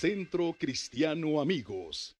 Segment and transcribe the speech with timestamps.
[0.00, 2.16] Centro Cristiano Amigos.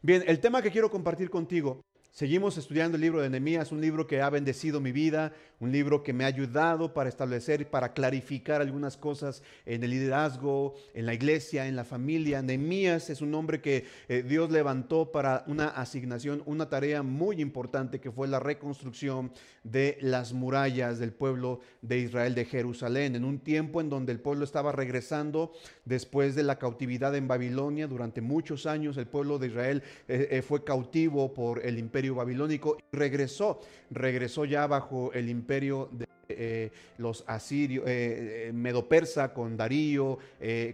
[0.00, 1.82] Bien, el tema que quiero compartir contigo
[2.14, 5.32] Seguimos estudiando el libro de Nehemías, un libro que ha bendecido mi vida,
[5.64, 9.90] un libro que me ha ayudado para establecer y para clarificar algunas cosas en el
[9.90, 12.42] liderazgo, en la iglesia, en la familia.
[12.42, 17.98] Nehemías es un hombre que eh, Dios levantó para una asignación, una tarea muy importante
[17.98, 23.38] que fue la reconstrucción de las murallas del pueblo de Israel de Jerusalén, en un
[23.38, 25.52] tiempo en donde el pueblo estaba regresando
[25.86, 27.86] después de la cautividad en Babilonia.
[27.86, 32.76] Durante muchos años el pueblo de Israel eh, eh, fue cautivo por el imperio babilónico
[32.78, 39.56] y regresó, regresó ya bajo el imperio de eh, los asirios, eh, eh, Medo-Persa con
[39.56, 40.18] Darío,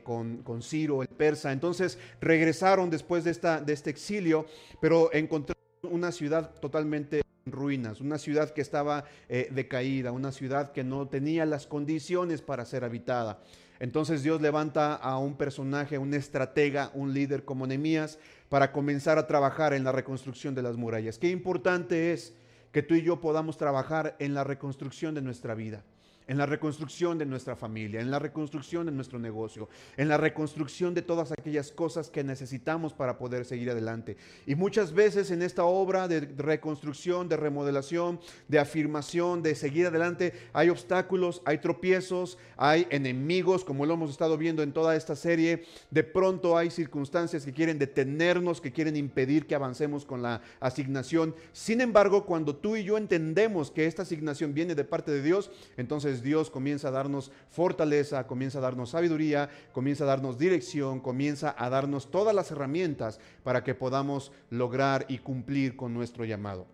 [0.03, 1.53] con, con, Ciro el persa.
[1.53, 4.47] Entonces regresaron después de, esta, de este exilio,
[4.81, 10.85] pero encontraron una ciudad totalmente en ruinas, una ciudad que estaba decaída, una ciudad que
[10.85, 13.43] no tenía las condiciones para ser habitada.
[13.81, 19.27] Entonces Dios levanta a un personaje, un estratega, un líder como Nehemías para comenzar a
[19.27, 21.19] trabajar en la reconstrucción de las murallas.
[21.19, 22.35] Qué importante es
[22.73, 25.83] que tú y yo podamos trabajar en la reconstrucción de nuestra vida
[26.31, 30.95] en la reconstrucción de nuestra familia, en la reconstrucción de nuestro negocio, en la reconstrucción
[30.95, 34.17] de todas aquellas cosas que necesitamos para poder seguir adelante.
[34.47, 40.33] Y muchas veces en esta obra de reconstrucción, de remodelación, de afirmación, de seguir adelante,
[40.53, 45.65] hay obstáculos, hay tropiezos, hay enemigos, como lo hemos estado viendo en toda esta serie.
[45.91, 51.35] De pronto hay circunstancias que quieren detenernos, que quieren impedir que avancemos con la asignación.
[51.53, 55.51] Sin embargo, cuando tú y yo entendemos que esta asignación viene de parte de Dios,
[55.77, 61.55] entonces Dios comienza a darnos fortaleza, comienza a darnos sabiduría, comienza a darnos dirección, comienza
[61.59, 66.67] a darnos todas las herramientas para que podamos lograr y cumplir con nuestro llamado.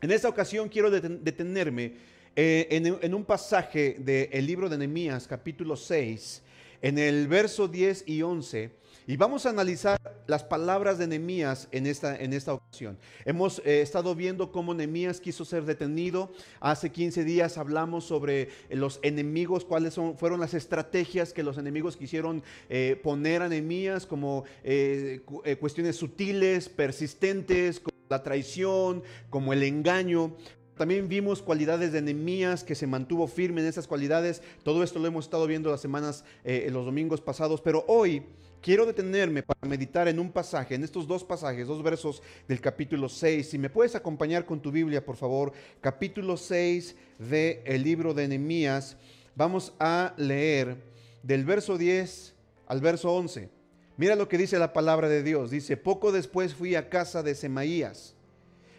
[0.00, 1.94] En esta ocasión quiero detenerme
[2.36, 2.68] eh,
[3.00, 6.42] en, un pasaje del libro de Nehemías, capítulo 6,
[6.82, 8.70] en el verso 10 y 11
[9.08, 12.98] y vamos a analizar las palabras de Nehemías en esta, en esta ocasión.
[13.24, 16.32] Hemos eh, estado viendo cómo Nehemías quiso ser detenido.
[16.58, 21.96] Hace 15 días hablamos sobre los enemigos, cuáles son, fueron las estrategias que los enemigos
[21.96, 25.20] quisieron eh, poner a Nehemías como eh,
[25.60, 30.36] cuestiones sutiles, persistentes, como la traición, como el engaño.
[30.76, 34.42] También vimos cualidades de Nehemías que se mantuvo firme en esas cualidades.
[34.64, 38.24] Todo esto lo hemos estado viendo las semanas, los domingos pasados, pero hoy
[38.60, 43.08] quiero detenerme para meditar en un pasaje, en estos dos pasajes, dos versos del capítulo
[43.08, 43.48] 6.
[43.48, 48.96] Si me puedes acompañar con tu Biblia, por favor, capítulo 6 del libro de Nehemías,
[49.34, 50.76] vamos a leer
[51.22, 52.34] del verso 10
[52.66, 53.50] al verso 11.
[53.96, 55.50] Mira lo que dice la palabra de Dios.
[55.50, 58.14] Dice, poco después fui a casa de Semaías,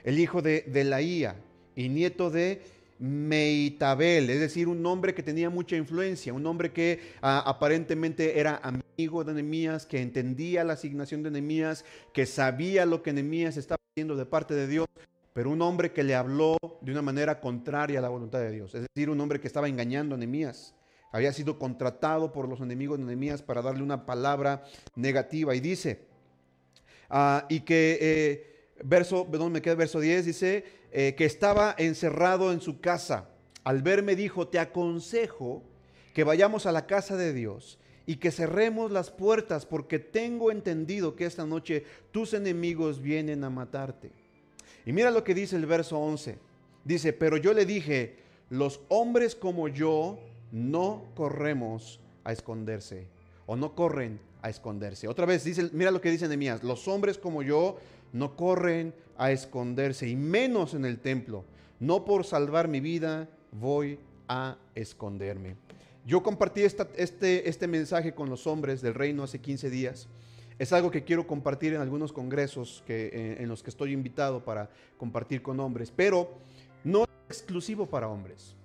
[0.04, 1.36] el hijo de Delaía
[1.76, 2.62] y nieto de
[3.00, 8.60] Meitabel, es decir, un hombre que tenía mucha influencia, un hombre que ah, aparentemente era
[8.64, 13.80] amigo de Nehemías, que entendía la asignación de Nehemías, que sabía lo que Nehemías estaba
[13.94, 14.88] haciendo de parte de Dios,
[15.34, 18.74] pero un hombre que le habló de una manera contraria a la voluntad de Dios,
[18.74, 20.74] es decir, un hombre que estaba engañando a Nehemías.
[21.12, 24.64] Había sido contratado por los enemigos de Nehemías para darle una palabra
[24.96, 26.02] negativa y dice,
[27.10, 27.98] ah, y que...
[28.02, 28.54] Eh,
[28.84, 30.26] verso, ¿dónde me queda verso 10?
[30.26, 33.30] Dice eh, que estaba encerrado en su casa.
[33.64, 35.64] Al verme dijo, te aconsejo
[36.14, 41.16] que vayamos a la casa de Dios y que cerremos las puertas porque tengo entendido
[41.16, 44.12] que esta noche tus enemigos vienen a matarte.
[44.86, 46.40] Y mira lo que dice el verso 11.
[46.86, 48.16] Dice, pero yo le dije,
[48.50, 50.18] los hombres como yo
[50.54, 53.08] no corremos a esconderse
[53.46, 55.08] o no corren a esconderse.
[55.08, 57.78] Otra vez dice, mira lo que dice Nehemías, los hombres como yo
[58.18, 61.46] no corren a esconderse, y menos en el templo.
[61.80, 65.56] No por salvar mi vida voy a esconderme.
[66.06, 70.08] Yo compartí este, este mensaje con los hombres del reino hace 15 días.
[70.58, 74.44] Es algo que quiero compartir en algunos congresos que, eh, en los que estoy invitado
[74.44, 76.38] para compartir con hombres, pero
[76.84, 78.56] no es exclusivo para hombres.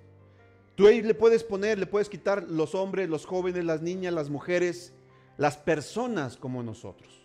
[0.74, 4.30] Tú ahí le puedes poner, le puedes quitar los hombres, los jóvenes, las niñas, las
[4.30, 4.94] mujeres,
[5.36, 7.21] las personas como nosotros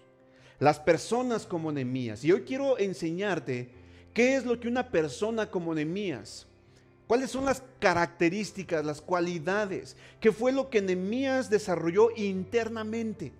[0.60, 2.24] las personas como Nehemías.
[2.24, 3.70] Y hoy quiero enseñarte
[4.14, 6.48] qué es lo que una persona como Nehemías,
[7.06, 13.32] cuáles son las características, las cualidades, qué fue lo que Nehemías desarrolló internamente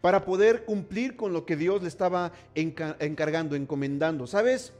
[0.00, 4.26] para poder cumplir con lo que Dios le estaba encargando, encomendando.
[4.26, 4.72] ¿Sabes?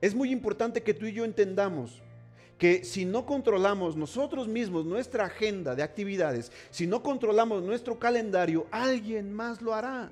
[0.00, 2.02] Es muy importante que tú y yo entendamos
[2.58, 8.66] que si no controlamos nosotros mismos nuestra agenda de actividades, si no controlamos nuestro calendario,
[8.72, 10.10] alguien más lo hará.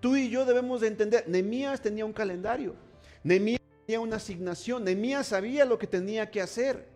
[0.00, 2.74] Tú y yo debemos de entender, Nemías tenía un calendario,
[3.24, 6.86] Nemías tenía una asignación, Nemías sabía lo que tenía que hacer.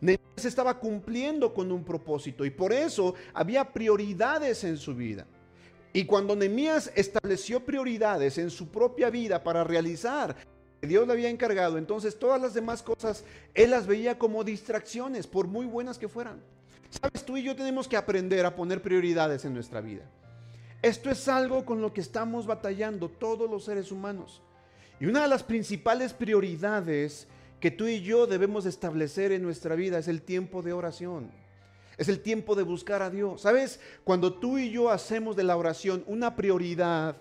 [0.00, 5.26] Nemías estaba cumpliendo con un propósito y por eso había prioridades en su vida.
[5.96, 10.36] Y cuando Nehemías estableció prioridades en su propia vida para realizar
[10.78, 13.24] que Dios le había encargado, entonces todas las demás cosas
[13.54, 16.42] él las veía como distracciones, por muy buenas que fueran.
[16.90, 20.02] Sabes, tú y yo tenemos que aprender a poner prioridades en nuestra vida.
[20.86, 24.40] Esto es algo con lo que estamos batallando todos los seres humanos.
[25.00, 27.26] Y una de las principales prioridades
[27.58, 31.32] que tú y yo debemos establecer en nuestra vida es el tiempo de oración.
[31.98, 33.40] Es el tiempo de buscar a Dios.
[33.40, 33.80] ¿Sabes?
[34.04, 37.16] Cuando tú y yo hacemos de la oración una prioridad,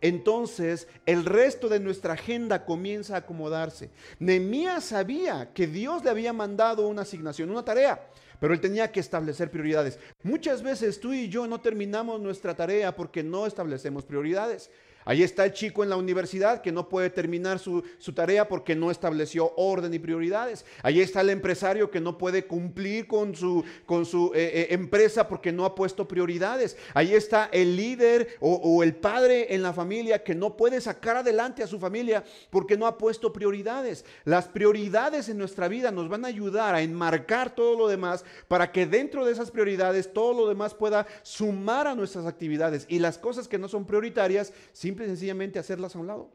[0.00, 3.88] entonces el resto de nuestra agenda comienza a acomodarse.
[4.18, 8.04] Nehemías sabía que Dios le había mandado una asignación, una tarea,
[8.40, 9.98] pero él tenía que establecer prioridades.
[10.22, 14.70] Muchas veces tú y yo no terminamos nuestra tarea porque no establecemos prioridades.
[15.06, 18.90] Ahí está el chico en la universidad que no puede terminar su, tarea porque no
[18.90, 20.64] estableció orden y prioridades.
[20.82, 25.28] Ahí está el empresario que no puede cumplir con su, con su eh, eh, empresa
[25.28, 26.76] porque no ha puesto prioridades.
[26.92, 31.62] Ahí está el líder o, el padre en la familia que no puede sacar adelante
[31.62, 34.04] a su familia porque no ha puesto prioridades.
[34.24, 38.72] Las prioridades en nuestra vida nos van a ayudar a enmarcar todo lo demás para
[38.72, 43.18] que dentro de esas prioridades todo lo demás pueda sumar a nuestras actividades y las
[43.18, 44.52] cosas que no son prioritarias
[44.96, 46.30] simple y sencillamente hacerlas a un lado.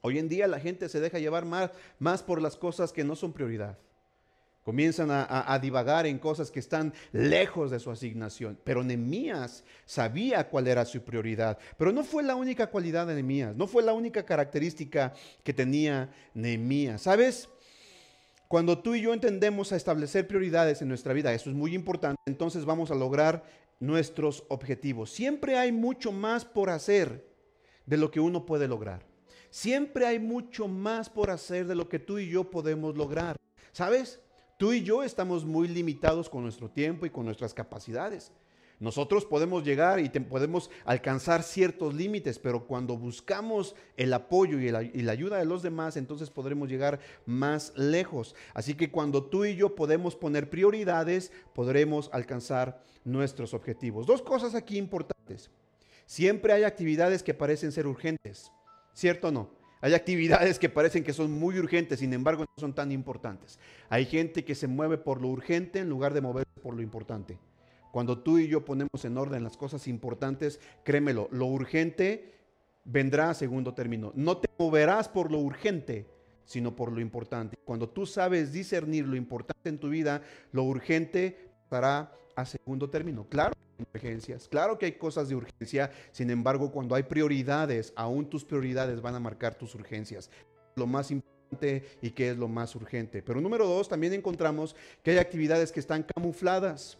[0.00, 3.14] Hoy en día la gente se deja llevar más, más por las cosas que no
[3.14, 3.76] son prioridad.
[4.64, 8.56] Comienzan a, divagar en cosas que están lejos de su asignación.
[8.64, 11.58] Pero Nehemías sabía cuál era su prioridad.
[11.76, 15.12] Pero no fue la única cualidad de Nehemías, no fue la única característica
[15.42, 17.02] que tenía Nehemías.
[17.02, 17.50] ¿Sabes?
[18.48, 22.20] Cuando tú y yo entendemos a establecer prioridades en nuestra vida, eso es muy importante,
[22.26, 23.44] entonces vamos a lograr
[23.80, 25.10] nuestros objetivos.
[25.10, 27.31] Siempre hay mucho más por hacer
[27.86, 29.04] de lo que uno puede lograr.
[29.50, 33.36] Siempre hay mucho más por hacer de lo que tú y yo podemos lograr.
[33.72, 34.20] ¿Sabes?
[34.58, 38.32] Tú y yo estamos muy limitados con nuestro tiempo y con nuestras capacidades.
[38.82, 45.02] Nosotros podemos llegar y podemos alcanzar ciertos límites, pero cuando buscamos el apoyo y, y,
[45.02, 48.34] la ayuda de los demás, entonces podremos llegar más lejos.
[48.54, 54.04] Así que cuando tú y yo podemos poner prioridades, podremos alcanzar nuestros objetivos.
[54.06, 55.48] Dos cosas aquí importantes.
[56.12, 58.52] Siempre hay actividades que parecen ser urgentes,
[58.92, 59.48] ¿cierto o no?
[59.80, 63.58] Hay actividades que parecen que son muy urgentes, sin embargo no son tan importantes.
[63.88, 67.38] Hay gente que se mueve por lo urgente en lugar de moverse por lo importante.
[67.92, 72.34] Cuando tú y yo ponemos en orden las cosas importantes, créemelo, lo urgente
[72.84, 74.12] vendrá a segundo término.
[74.14, 76.10] No te moverás por lo urgente,
[76.44, 77.56] sino por lo importante.
[77.64, 80.20] Cuando tú sabes discernir lo importante en tu vida,
[80.52, 83.26] lo urgente estará a segundo término.
[83.30, 83.54] Claro
[83.94, 84.48] urgencias.
[84.48, 89.14] Claro que hay cosas de urgencia, sin embargo, cuando hay prioridades, aún tus prioridades van
[89.14, 90.30] a marcar tus urgencias.
[90.76, 93.22] Lo más importante y qué es lo más urgente.
[93.22, 96.98] Pero número dos, también encontramos que hay actividades que están camufladas.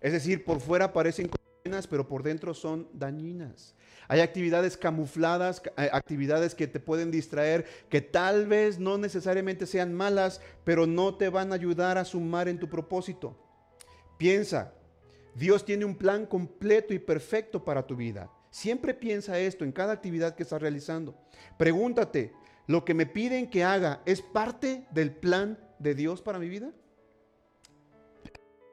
[0.00, 1.30] Es decir, por fuera parecen
[1.64, 3.74] buenas, pero por dentro son dañinas.
[4.06, 9.92] Hay actividades camufladas, eh, actividades que te pueden distraer, que tal vez no necesariamente sean
[9.92, 13.36] malas, pero no te van a ayudar a sumar en tu propósito.
[14.16, 14.72] Piensa,
[15.38, 18.28] Dios tiene un plan completo y perfecto para tu vida.
[18.50, 21.14] Siempre piensa esto en cada actividad que estás realizando.
[21.56, 22.32] Pregúntate,
[22.66, 26.72] ¿lo que me piden que haga es parte del plan de Dios para mi vida?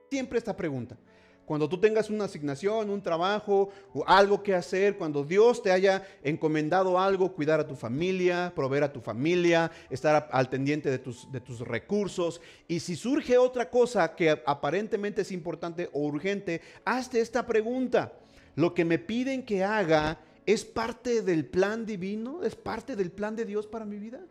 [0.09, 0.97] Siempre esta pregunta.
[1.45, 6.03] Cuando tú tengas una asignación, un trabajo o algo que hacer, cuando Dios te haya
[6.23, 11.31] encomendado algo, cuidar a tu familia, proveer a tu familia, estar al pendiente de tus,
[11.31, 12.41] de tus recursos.
[12.67, 18.13] Y si surge otra cosa que aparentemente es importante o urgente, hazte esta pregunta.
[18.55, 22.43] ¿Lo que me piden que haga es parte del plan divino?
[22.43, 24.21] ¿Es parte del plan de Dios para mi vida?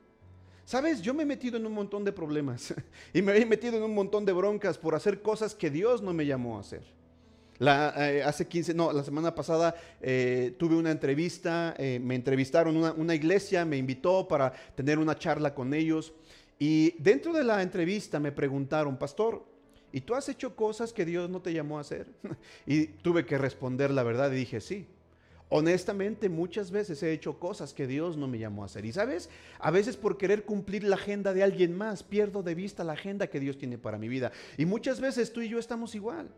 [0.65, 2.75] Sabes, yo me he metido en un montón de problemas
[3.13, 6.13] y me he metido en un montón de broncas por hacer cosas que Dios no
[6.13, 6.83] me llamó a hacer.
[7.59, 12.77] La, eh, hace 15, no, la semana pasada eh, tuve una entrevista, eh, me entrevistaron
[12.77, 16.13] una, una, iglesia, me invitó para tener una charla con ellos
[16.59, 19.45] y dentro de la entrevista me preguntaron, pastor,
[19.93, 22.09] ¿y tú has hecho cosas que Dios no te llamó a hacer?
[22.67, 24.87] y tuve que responder la verdad y dije, sí.
[25.51, 28.85] Honestamente, muchas veces he hecho cosas que Dios no me llamó a hacer.
[28.87, 29.31] Y sabes,
[29.61, 33.29] a veces por querer cumplir la agenda de alguien más, pierdo de vista la agenda
[33.29, 34.33] que Dios tiene para mi vida.
[34.57, 36.29] Y muchas veces tú y yo estamos igual.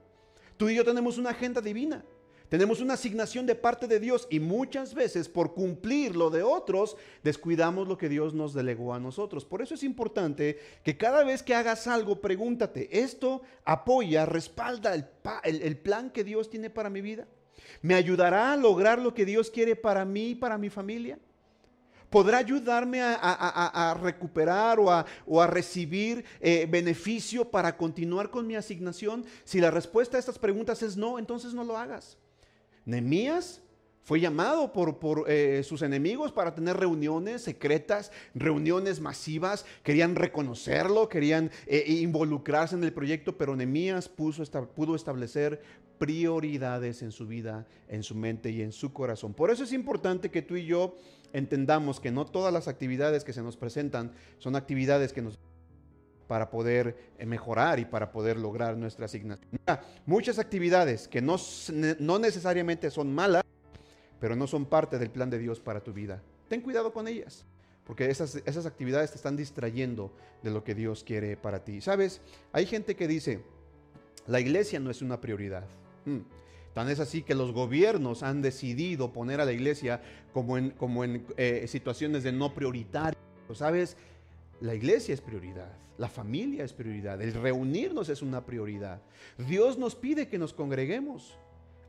[0.56, 2.04] Tú y yo tenemos una agenda divina.
[2.48, 6.96] Tenemos una asignación de parte de Dios y muchas veces por cumplir lo de otros
[7.24, 9.44] descuidamos lo que Dios nos delegó a nosotros.
[9.44, 15.62] Por eso es importante que cada vez que hagas algo pregúntate, ¿esto apoya, respalda el,
[15.62, 17.26] el plan que Dios tiene para mi vida?
[17.82, 21.18] ¿Me ayudará a lograr lo que Dios quiere para mí y para mi familia?
[22.10, 29.24] Podrá ayudarme a, recuperar o a, recibir eh, beneficio para continuar con mi asignación?
[29.44, 32.16] Si la respuesta a estas preguntas es no, entonces no lo hagas.
[32.84, 33.60] Nemías
[34.06, 39.66] Fue llamado por, eh, sus enemigos para tener reuniones secretas, reuniones masivas.
[39.82, 44.44] Querían reconocerlo, querían eh, involucrarse en el proyecto, pero Nehemías puso,
[44.76, 45.60] pudo establecer
[45.98, 49.34] prioridades en su vida, en su mente y en su corazón.
[49.34, 50.94] Por eso es importante que tú y yo
[51.36, 55.38] entendamos que no todas las actividades que se nos presentan son actividades que nos
[56.26, 59.46] para poder eh, mejorar y para poder lograr nuestra asignación.
[60.06, 61.36] muchas actividades que no,
[62.00, 63.44] no necesariamente son malas,
[64.18, 66.22] pero no son parte del plan de Dios para tu vida.
[66.48, 67.44] Ten cuidado con ellas,
[67.84, 70.12] porque esas, esas actividades te están distrayendo
[70.42, 71.80] de lo que Dios quiere para ti.
[71.80, 73.42] Sabes, hay gente que dice,
[74.26, 75.64] la iglesia no es una prioridad.
[76.06, 76.22] Hmm.
[76.76, 80.02] Tan es así que los gobiernos han decidido poner a la iglesia
[80.34, 83.18] como en, como en eh, situaciones de no prioritario.
[83.54, 83.96] ¿Sabes?
[84.60, 89.00] La iglesia es prioridad, la familia es prioridad, el reunirnos es una prioridad.
[89.48, 91.38] Dios nos pide que nos congreguemos.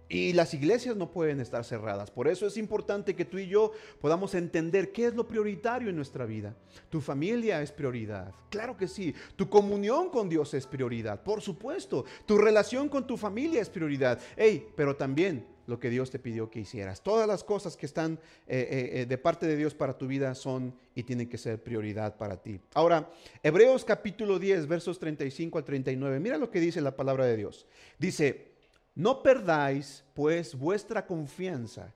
[0.10, 2.12] Y las iglesias no pueden estar cerradas.
[2.12, 5.96] Por eso es importante que tú y yo podamos entender qué es lo prioritario en
[5.96, 6.56] nuestra vida.
[6.90, 8.34] Tu familia es prioridad.
[8.50, 9.14] Claro que sí.
[9.36, 11.22] Tu comunión con Dios es prioridad.
[11.24, 12.06] Por supuesto.
[12.26, 14.20] Tu relación con tu familia es prioridad.
[14.38, 17.02] Hey, pero también lo que Dios te pidió que hicieras.
[17.02, 18.14] Todas las cosas que están
[18.48, 21.62] eh, eh, eh, de parte de Dios para tu vida son y tienen que ser
[21.62, 22.60] prioridad para ti.
[22.74, 23.12] Ahora,
[23.44, 26.20] Hebreos capítulo 10, versos 35 al 39.
[26.20, 27.68] Mira lo que dice la palabra de Dios.
[28.00, 28.57] Dice,
[28.98, 31.94] no perdáis, pues, vuestra confianza,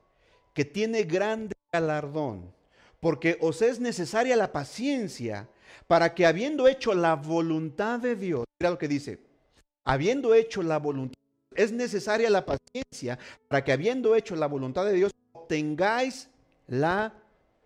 [0.54, 2.54] que tiene grande galardón,
[3.00, 5.48] porque os es necesaria la paciencia
[5.88, 9.18] para que habiendo hecho la voluntad de Dios, mira lo que dice,
[9.82, 11.18] habiendo hecho la voluntad,
[11.56, 13.18] es necesaria la paciencia
[13.48, 16.28] para que habiendo hecho la voluntad de Dios, obtengáis
[16.68, 17.12] la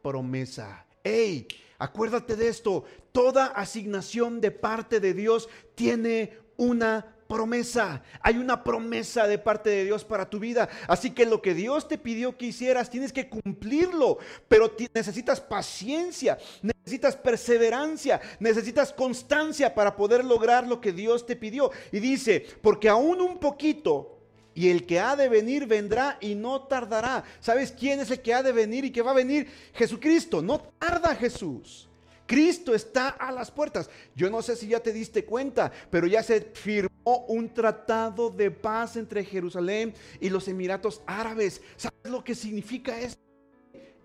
[0.02, 0.86] promesa.
[1.04, 1.46] ¡Ey!
[1.78, 8.02] Acuérdate de esto, toda asignación de parte de Dios tiene una promesa.
[8.20, 10.68] Hay una promesa de parte de Dios para tu vida.
[10.88, 14.18] Así que lo que Dios te pidió que hicieras, tienes que cumplirlo.
[14.48, 21.70] Pero necesitas paciencia, necesitas perseverancia, necesitas constancia para poder lograr lo que Dios te pidió.
[21.92, 24.16] Y dice, porque aún un poquito
[24.56, 27.24] y el que ha de venir vendrá y no tardará.
[27.40, 29.46] ¿Sabes quién es el que ha de venir y que va a venir?
[29.74, 30.40] Jesucristo.
[30.40, 31.90] No tarda Jesús.
[32.26, 33.88] Cristo está a las puertas.
[34.14, 38.50] Yo no sé si ya te diste cuenta, pero ya se firmó un tratado de
[38.50, 41.60] paz entre Jerusalén y los Emiratos Árabes.
[41.76, 43.20] ¿Sabes lo que significa esto?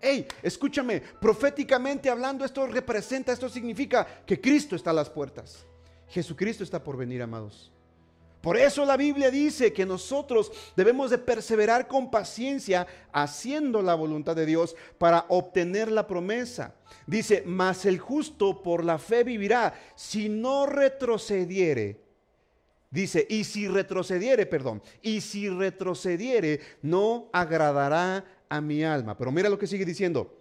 [0.00, 5.64] Hey, escúchame, proféticamente hablando, esto representa, esto significa que Cristo está a las puertas.
[6.08, 7.71] Jesucristo está por venir, amados.
[8.42, 14.34] Por eso la Biblia dice que nosotros debemos de perseverar con paciencia haciendo la voluntad
[14.34, 16.74] de Dios para obtener la promesa.
[17.06, 22.00] Dice, mas el justo por la fe vivirá si no retrocediere.
[22.90, 29.16] Dice, y si retrocediere, perdón, y si retrocediere, no agradará a mi alma.
[29.16, 30.36] Pero mira lo que sigue diciendo.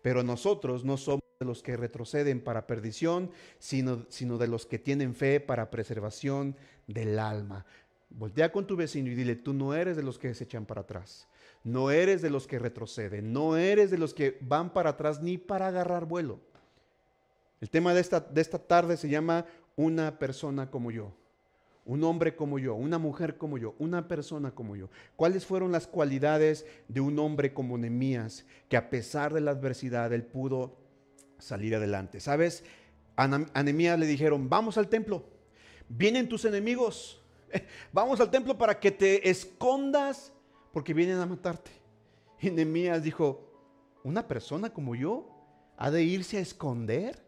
[0.00, 4.78] Pero nosotros no somos de los que retroceden para perdición, sino, sino de los que
[4.78, 7.64] tienen fe para preservación del alma.
[8.10, 10.82] Voltea con tu vecino y dile, tú no eres de los que se echan para
[10.82, 11.26] atrás,
[11.64, 15.36] no eres de los que retroceden, no eres de los que van para atrás ni
[15.36, 16.40] para agarrar vuelo.
[17.60, 21.12] El tema de esta, de esta tarde se llama una persona como yo,
[21.84, 24.90] un hombre como yo, una mujer como yo, una persona como yo.
[25.16, 30.12] ¿Cuáles fueron las cualidades de un hombre como Nemías que a pesar de la adversidad
[30.12, 30.76] él pudo
[31.38, 32.20] salir adelante?
[32.20, 32.64] ¿Sabes?
[33.16, 35.33] A Nemías le dijeron, vamos al templo
[35.88, 37.20] vienen tus enemigos.
[37.92, 40.32] Vamos al templo para que te escondas
[40.72, 41.70] porque vienen a matarte.
[42.40, 43.48] Y Nehemías dijo,
[44.02, 45.28] ¿una persona como yo
[45.76, 47.24] ha de irse a esconder?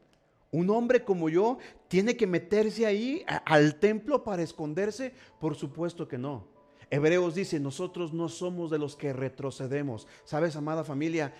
[0.51, 1.59] ¿Un hombre como yo
[1.89, 5.15] tiene que meterse ahí al templo para esconderse?
[5.41, 6.49] Por supuesto que no.
[6.91, 10.07] Hebreos dice, nosotros no somos de los que retrocedemos.
[10.25, 11.35] ¿Sabes, amada familia?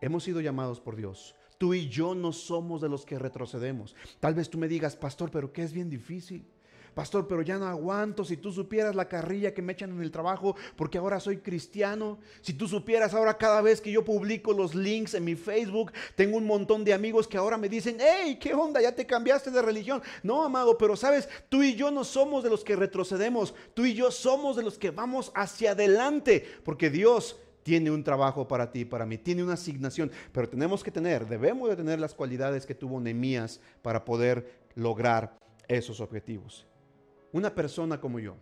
[0.00, 1.34] Hemos sido llamados por Dios.
[1.58, 3.94] Tú y yo no somos de los que retrocedemos.
[4.18, 6.46] Tal vez tú me digas, pastor, pero que es bien difícil.
[6.94, 8.24] Pastor, pero ya no aguanto.
[8.24, 12.18] Si tú supieras la carrilla que me echan en el trabajo porque ahora soy cristiano.
[12.40, 16.36] Si tú supieras ahora cada vez que yo publico los links en mi Facebook, tengo
[16.36, 18.80] un montón de amigos que ahora me dicen, hey, ¿qué onda?
[18.80, 20.02] Ya te cambiaste de religión.
[20.22, 23.54] No, amado, pero sabes, tú y yo no somos de los que retrocedemos.
[23.74, 28.48] Tú y yo somos de los que vamos hacia adelante porque Dios tiene un trabajo
[28.48, 32.14] para ti, para mí, tiene una asignación, pero tenemos que tener, debemos de tener las
[32.14, 35.36] cualidades que tuvo Nehemías para poder lograr
[35.68, 36.66] esos objetivos
[37.32, 38.36] una persona como yo.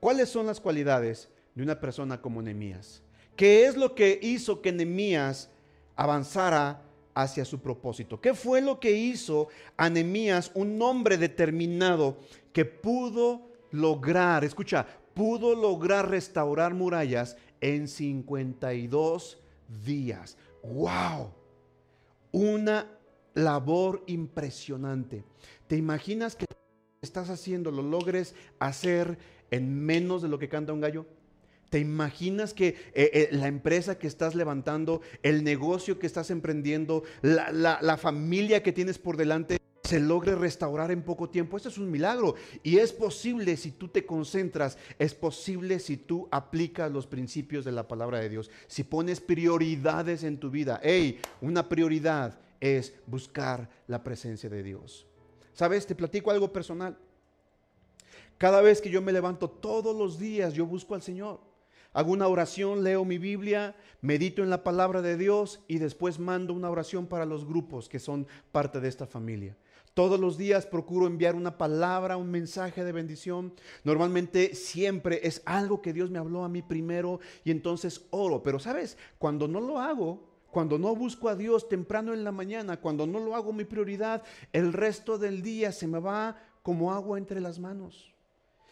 [0.00, 3.02] ¿Cuáles son las cualidades de una persona como Nehemías?
[3.36, 5.50] ¿Qué es lo que hizo que Nehemías
[5.96, 6.82] avanzara
[7.14, 8.20] hacia su propósito?
[8.20, 12.18] ¿Qué fue lo que hizo a Nehemías un hombre determinado
[12.52, 19.38] que pudo lograr, escucha, pudo lograr restaurar murallas en 52
[19.84, 20.36] días.
[20.62, 21.32] ¡Wow!
[22.32, 22.86] Una
[23.34, 25.24] labor impresionante.
[25.66, 26.46] ¿Te imaginas que
[27.02, 29.18] estás haciendo lo logres hacer
[29.50, 31.06] en menos de lo que canta un gallo?
[31.70, 37.02] ¿Te imaginas que eh, eh, la empresa que estás levantando, el negocio que estás emprendiendo,
[37.20, 41.56] la, familia que tienes por delante se logre restaurar en poco tiempo.
[41.56, 42.34] Esto es un milagro.
[42.62, 47.72] Y es posible si tú te concentras, es posible si tú aplicas los principios de
[47.72, 50.80] la palabra de Dios, si pones prioridades en tu vida.
[50.82, 55.07] Hey, una prioridad es buscar la presencia de Dios.
[55.58, 55.88] ¿Sabes?
[55.88, 56.96] Te platico algo personal.
[58.38, 61.40] Cada vez que yo me levanto todos los días, yo busco al Señor.
[61.92, 66.54] Hago una oración, leo mi Biblia, medito en la palabra de Dios y después mando
[66.54, 69.56] una oración para los grupos que son parte de esta familia.
[69.94, 73.52] Todos los días procuro enviar una palabra, un mensaje de bendición.
[73.82, 78.44] Normalmente siempre es algo que Dios me habló a mí primero y entonces oro.
[78.44, 82.80] Pero sabes, cuando no lo hago, cuando no busco a Dios temprano en la mañana,
[82.80, 87.16] cuando no lo hago mi prioridad, el resto del día se me va como agua
[87.16, 88.12] entre las manos.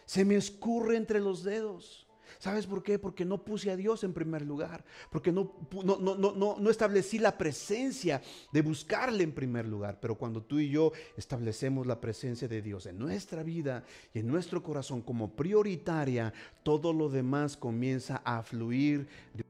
[0.04, 2.08] Se me escurre entre los dedos.
[2.40, 2.98] ¿Sabes por qué?
[2.98, 5.52] Porque no puse a Dios en primer lugar, porque no,
[5.84, 8.20] no, no, no, establecí la presencia
[8.52, 10.00] de buscarle en primer lugar.
[10.00, 14.26] Pero cuando tú y yo establecemos la presencia de Dios en nuestra vida y en
[14.26, 19.45] nuestro corazón como prioritaria, todo lo demás comienza a fluir de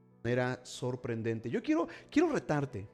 [0.63, 1.51] sorprendente.
[1.51, 2.87] Yo quiero, quiero retarte,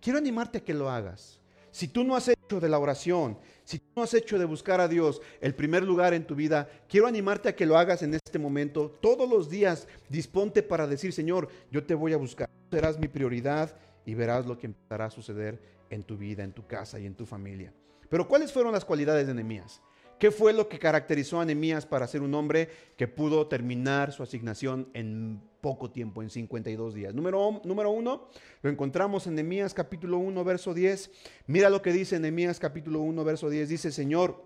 [0.00, 1.40] quiero animarte a que lo hagas.
[1.70, 4.80] Si tú no has hecho de la oración, si tú no has hecho de buscar
[4.80, 8.14] a Dios el primer lugar en tu vida, quiero animarte a que lo hagas en
[8.14, 8.90] este momento.
[9.00, 12.48] Todos los días disponte para decir, Señor, yo te voy a buscar.
[12.70, 15.60] Serás mi prioridad y verás lo que empezará a suceder
[15.90, 17.72] en tu vida, en tu casa y en tu familia.
[18.08, 19.82] Pero ¿cuáles fueron las cualidades de Nehemías?
[20.18, 24.24] ¿Qué fue lo que caracterizó a Nehemías para ser un hombre que pudo terminar su
[24.24, 27.14] asignación en poco tiempo, en 52 días?
[27.14, 28.28] Número, número uno,
[28.62, 31.10] lo encontramos en Nehemías capítulo 1, verso 10.
[31.46, 33.68] Mira lo que dice Nehemías capítulo 1, verso 10.
[33.68, 34.44] Dice, Señor,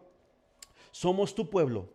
[0.91, 1.89] somos tu pueblo,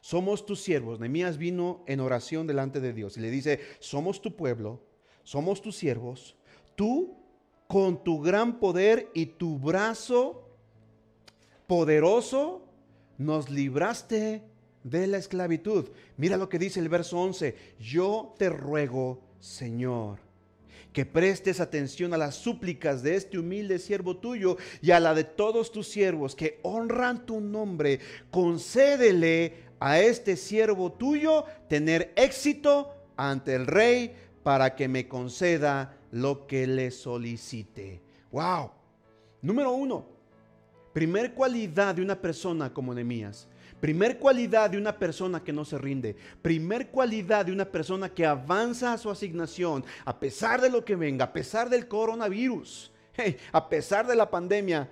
[0.00, 1.00] somos tus siervos.
[1.00, 4.80] Nehemías vino en oración delante de Dios y le dice, somos tu pueblo,
[5.24, 6.36] somos tus siervos,
[6.76, 7.16] tú
[7.66, 10.48] con tu gran poder y tu brazo
[11.66, 12.68] poderoso
[13.18, 14.42] nos libraste
[14.84, 15.88] de la esclavitud.
[16.16, 17.54] Mira lo que dice el verso 11.
[17.78, 20.18] Yo te ruego, Señor,
[20.92, 25.24] que prestes atención a las súplicas de este humilde siervo tuyo y a la de
[25.24, 28.00] todos tus siervos que honran tu nombre.
[28.30, 36.46] Concédele a este siervo tuyo tener éxito ante el rey para que me conceda lo
[36.46, 38.02] que le solicite.
[38.30, 38.70] Wow.
[39.40, 40.06] Número uno,
[40.92, 43.48] Primer cualidad de una persona como Nehemías.
[43.80, 46.14] Primer cualidad de una persona que no se rinde.
[46.40, 50.94] Primer cualidad de una persona que avanza a su asignación a pesar de lo que
[50.94, 52.92] venga, a pesar del coronavirus,
[53.52, 54.88] a pesar de la pandemia.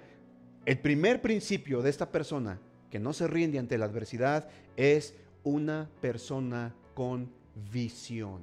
[0.64, 2.58] El primer principio de esta persona
[2.90, 7.30] que no se rinde ante la adversidad es una persona con
[7.72, 8.40] visión.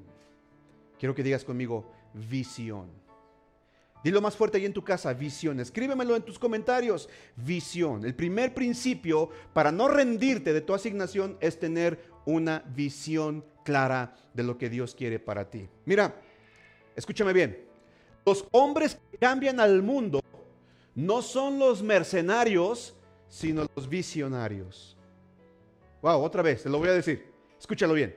[0.97, 3.06] Quiero que digas conmigo, visión.
[4.07, 5.59] Dilo más fuerte ahí en tu casa, visión.
[5.59, 8.05] Escríbemelo en tus comentarios, visión.
[8.05, 14.43] El primer principio para no rendirte de tu asignación es tener una visión clara de
[14.43, 15.67] lo que Dios quiere para ti.
[15.83, 16.21] Mira,
[16.95, 17.67] escúchame bien.
[18.25, 20.21] Los hombres que cambian al mundo
[20.95, 22.95] no son los mercenarios,
[23.27, 24.95] sino los visionarios.
[26.01, 27.25] Wow, otra vez, te lo voy a decir.
[27.59, 28.15] Escúchalo bien.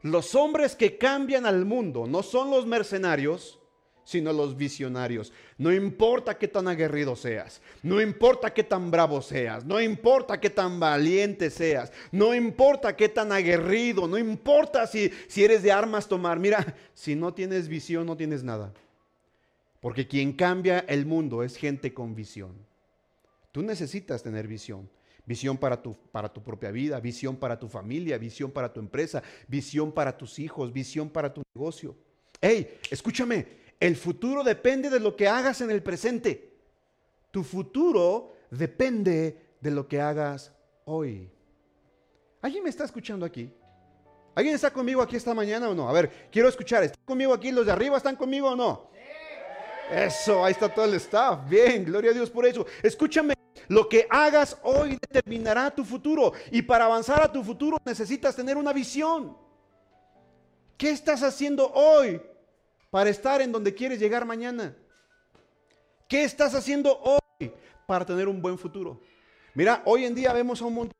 [0.00, 3.60] Los hombres que cambian al mundo no son los mercenarios,
[4.06, 5.32] sino los visionarios.
[5.58, 10.48] No importa qué tan aguerrido seas, no importa qué tan bravo seas, no importa qué
[10.48, 16.06] tan valiente seas, no importa qué tan aguerrido, no importa si, si eres de armas
[16.06, 16.38] tomar.
[16.38, 18.72] Mira, si no tienes visión, no tienes nada.
[19.80, 22.52] Porque quien cambia el mundo es gente con visión.
[23.50, 24.88] Tú necesitas tener visión.
[25.26, 29.24] Visión para tu, para tu propia vida, visión para tu familia, visión para tu empresa,
[29.48, 31.96] visión para tus hijos, visión para tu negocio.
[32.40, 36.54] Hey, escúchame, el futuro depende de lo que hagas en el presente.
[37.30, 40.52] Tu futuro depende de lo que hagas
[40.84, 41.30] hoy.
[42.40, 43.52] ¿Alguien me está escuchando aquí?
[44.34, 45.88] ¿Alguien está conmigo aquí esta mañana o no?
[45.88, 46.84] A ver, quiero escuchar.
[46.84, 47.50] ¿Están conmigo aquí?
[47.50, 48.90] ¿Los de arriba están conmigo o no?
[49.90, 51.48] Eso, ahí está todo el staff.
[51.48, 52.66] Bien, gloria a Dios por eso.
[52.82, 53.34] Escúchame,
[53.68, 56.32] lo que hagas hoy determinará tu futuro.
[56.50, 59.36] Y para avanzar a tu futuro necesitas tener una visión.
[60.76, 62.20] ¿Qué estás haciendo hoy
[62.90, 64.76] para estar en donde quieres llegar mañana?
[66.08, 67.52] ¿Qué estás haciendo hoy
[67.86, 69.00] para tener un buen futuro?
[69.54, 70.96] Mira, hoy en día vemos a un montón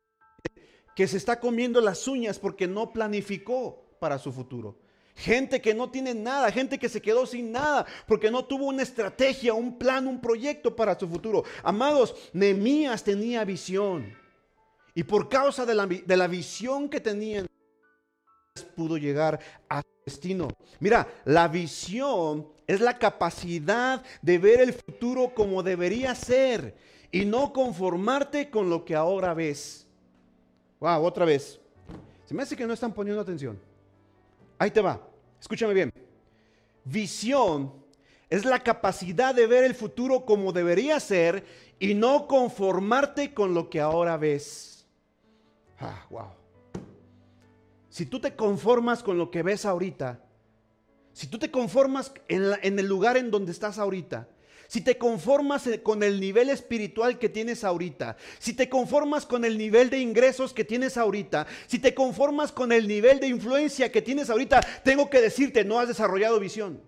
[0.95, 4.79] que se está comiendo las uñas porque no planificó para su futuro.
[5.15, 8.83] Gente que no tiene nada, gente que se quedó sin nada porque no tuvo una
[8.83, 11.43] estrategia, un plan, un proyecto para su futuro.
[11.63, 14.15] Amados, Nehemías tenía visión.
[14.93, 17.45] Y por causa de la, de la visión que tenía,
[18.63, 19.39] pudo llegar
[19.69, 20.49] a su destino.
[20.79, 26.75] Mira, la visión es la capacidad de ver el futuro como debería ser
[27.11, 29.87] y no conformarte con lo que ahora ves.
[30.79, 31.59] Wow, otra vez.
[32.25, 33.59] Se me hace que no están poniendo atención.
[34.59, 35.01] Ahí te va.
[35.39, 35.93] Escúchame bien.
[36.83, 37.73] Visión
[38.29, 41.45] es la capacidad de ver el futuro como debería ser
[41.79, 44.85] y no conformarte con lo que ahora ves.
[45.79, 46.36] Ah, wow.
[47.97, 50.19] Si tú te conformas con lo que ves ahorita,
[51.13, 54.27] si tú te conformas en, el lugar en donde estás ahorita,
[54.67, 59.45] si te conformas eh, con el nivel espiritual que tienes ahorita, si te conformas con
[59.45, 63.91] el nivel de ingresos que tienes ahorita, si te conformas con el nivel de influencia
[63.91, 66.79] que tienes ahorita, tengo que decirte, no has desarrollado visión.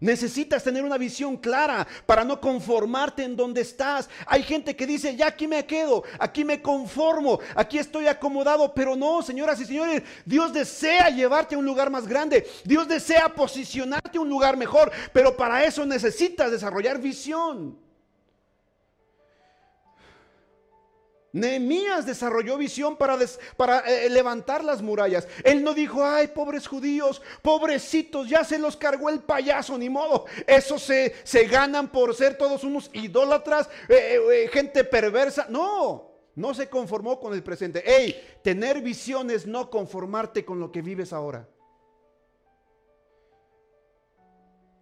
[0.00, 4.10] Necesitas tener una visión clara para no conformarte en donde estás.
[4.26, 8.96] Hay gente que dice, ya aquí me quedo, aquí me conformo, aquí estoy acomodado, pero
[8.96, 14.18] no, señoras y señores, Dios desea llevarte a un lugar más grande, Dios desea posicionarte
[14.18, 17.83] a un lugar mejor, pero para eso necesitas desarrollar visión.
[21.34, 23.18] Nehemías desarrolló visión para,
[23.56, 25.26] para eh, levantar las murallas.
[25.42, 30.26] Él no dijo, ay, pobres judíos, pobrecitos, ya se los cargó el payaso, ni modo.
[30.46, 35.48] Eso se, se ganan por ser todos unos idólatras, eh, eh, gente perversa.
[35.50, 37.82] No, no se conformó con el presente.
[37.84, 41.48] Hey, tener visiones, no conformarte con lo que vives ahora.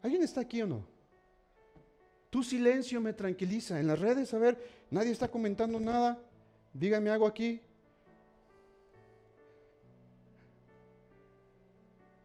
[0.02, 0.86] ¿Alguien está aquí o no?
[2.28, 3.80] Tu silencio me tranquiliza.
[3.80, 6.18] En las redes, a ver, nadie está comentando nada.
[6.72, 7.60] Dígame algo aquí.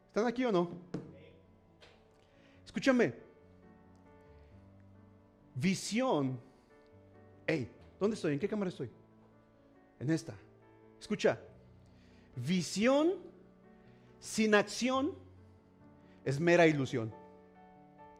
[0.07, 0.69] ¿Están aquí o no?
[2.65, 3.13] Escúchame.
[5.53, 6.39] Visión.
[7.45, 8.33] Hey, ¿dónde estoy?
[8.33, 8.89] ¿En qué cámara estoy?
[9.99, 10.33] En esta.
[10.99, 11.39] Escucha.
[12.35, 13.13] Visión
[14.19, 15.13] sin acción
[16.23, 17.11] es mera ilusión.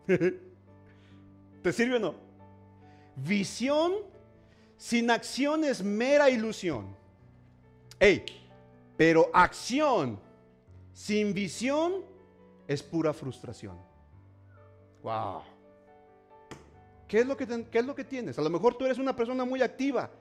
[1.63, 2.15] ¿Te sirve o no?
[3.15, 3.93] Visión
[4.77, 6.95] sin acción es mera ilusión.
[7.99, 8.23] Hey,
[8.95, 10.19] pero acción
[10.93, 12.05] sin visión
[12.67, 13.77] es pura frustración.
[15.01, 15.41] Wow.
[17.07, 18.37] ¿Qué es, lo que ¿Qué es lo que tienes?
[18.37, 20.11] A lo mejor tú eres una persona muy activa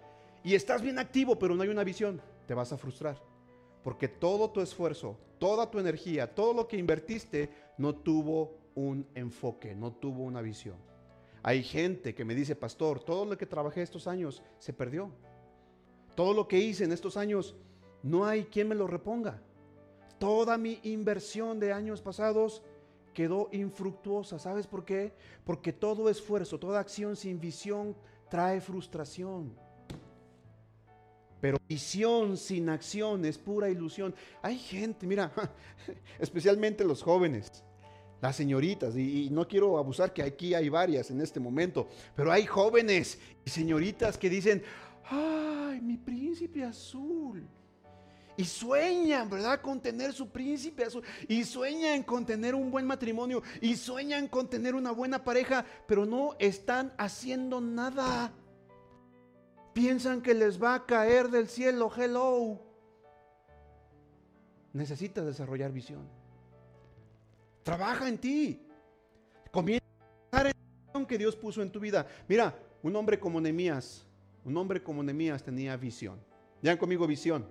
[0.45, 2.21] y estás bien activo, pero no hay una visión.
[2.47, 3.21] Te vas a frustrar.
[3.83, 9.75] Porque todo tu esfuerzo, toda tu energía, todo lo que invertiste no tuvo un enfoque,
[9.75, 10.77] no tuvo una visión.
[11.47, 15.13] Hay gente que me dice, pastor, todo lo que trabajé estos años se perdió.
[16.17, 17.55] Todo lo que hice en estos años,
[18.03, 19.41] no hay quien me lo reponga.
[20.19, 22.65] Toda mi inversión de años pasados
[23.15, 24.41] quedó infructuosa.
[24.41, 25.13] ¿Sabes por qué?
[25.45, 27.97] Porque todo esfuerzo, toda acción sin visión
[28.29, 29.57] trae frustración.
[31.41, 34.17] Pero visión sin acción es pura ilusión.
[34.43, 35.31] Hay gente, mira,
[36.19, 37.63] especialmente los jóvenes,
[38.21, 42.47] las señoritas, y, no quiero abusar que aquí hay varias en este momento, pero hay
[42.47, 44.63] jóvenes y señoritas que dicen,
[45.05, 47.47] ay, mi príncipe azul.
[48.39, 49.61] Y sueñan, ¿verdad?
[49.63, 51.03] Con tener su príncipe azul.
[51.27, 53.43] Y sueñan con tener un buen matrimonio.
[53.63, 55.65] Y sueñan con tener una buena pareja.
[55.87, 58.33] Pero no están haciendo nada.
[59.73, 61.91] Piensan que les va a caer del cielo.
[61.97, 62.61] Hello.
[64.75, 66.07] Necesitas desarrollar visión.
[67.67, 68.61] Trabaja en ti.
[69.51, 69.85] Comienza
[70.31, 70.55] a en
[70.95, 72.07] la que Dios puso en tu vida.
[72.29, 74.07] Mira, un hombre como Nemías,
[74.45, 76.21] un hombre como Nemías tenía visión.
[76.63, 77.45] Vean conmigo visión.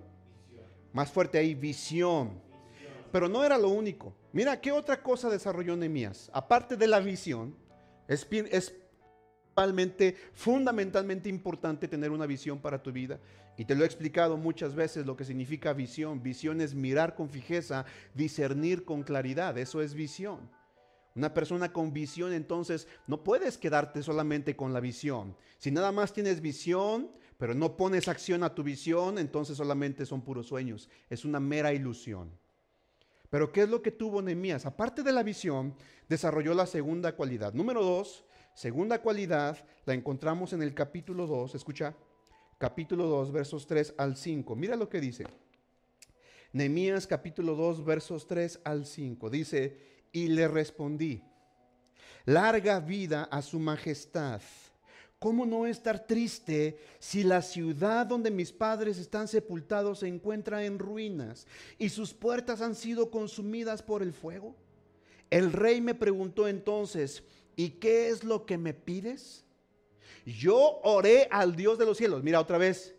[0.94, 2.40] Más fuerte ahí, visión.
[3.12, 4.14] Pero no era lo único.
[4.32, 6.30] Mira, ¿qué otra cosa desarrolló Nemías?
[6.32, 7.54] Aparte de la visión,
[8.08, 8.74] es
[10.32, 13.18] fundamentalmente importante tener una visión para tu vida.
[13.58, 16.22] Y te lo he explicado muchas veces lo que significa visión.
[16.22, 19.56] Visión es mirar con fijeza, discernir con claridad.
[19.56, 20.50] Eso es visión.
[21.14, 25.34] Una persona con visión entonces no puedes quedarte solamente con la visión.
[25.56, 30.20] Si nada más tienes visión, pero no pones acción a tu visión, entonces solamente son
[30.20, 30.90] puros sueños.
[31.08, 32.30] Es una mera ilusión.
[33.30, 34.66] Pero ¿qué es lo que tuvo Nehemías?
[34.66, 35.74] Aparte de la visión,
[36.06, 37.54] desarrolló la segunda cualidad.
[37.54, 38.25] Número dos,
[38.56, 41.54] segunda cualidad la encontramos en el capítulo 2.
[41.54, 41.94] Escucha,
[42.58, 44.56] capítulo 2, versos 3 al 5.
[44.56, 45.24] Mira lo que dice.
[46.52, 49.30] Nehemías capítulo 2, versos 3 al 5.
[49.30, 49.78] Dice,
[50.10, 51.22] y le respondí,
[52.24, 54.40] larga vida a su majestad,
[55.18, 60.78] ¿Cómo no estar triste si la ciudad donde mis padres están sepultados se encuentra en
[60.78, 61.46] ruinas
[61.78, 64.54] y sus puertas han sido consumidas por el fuego?
[65.30, 67.22] El rey me preguntó entonces,
[67.56, 69.44] ¿y qué es lo que me pides?
[70.24, 72.22] Yo oré al Dios de los cielos.
[72.22, 72.94] Mira otra vez,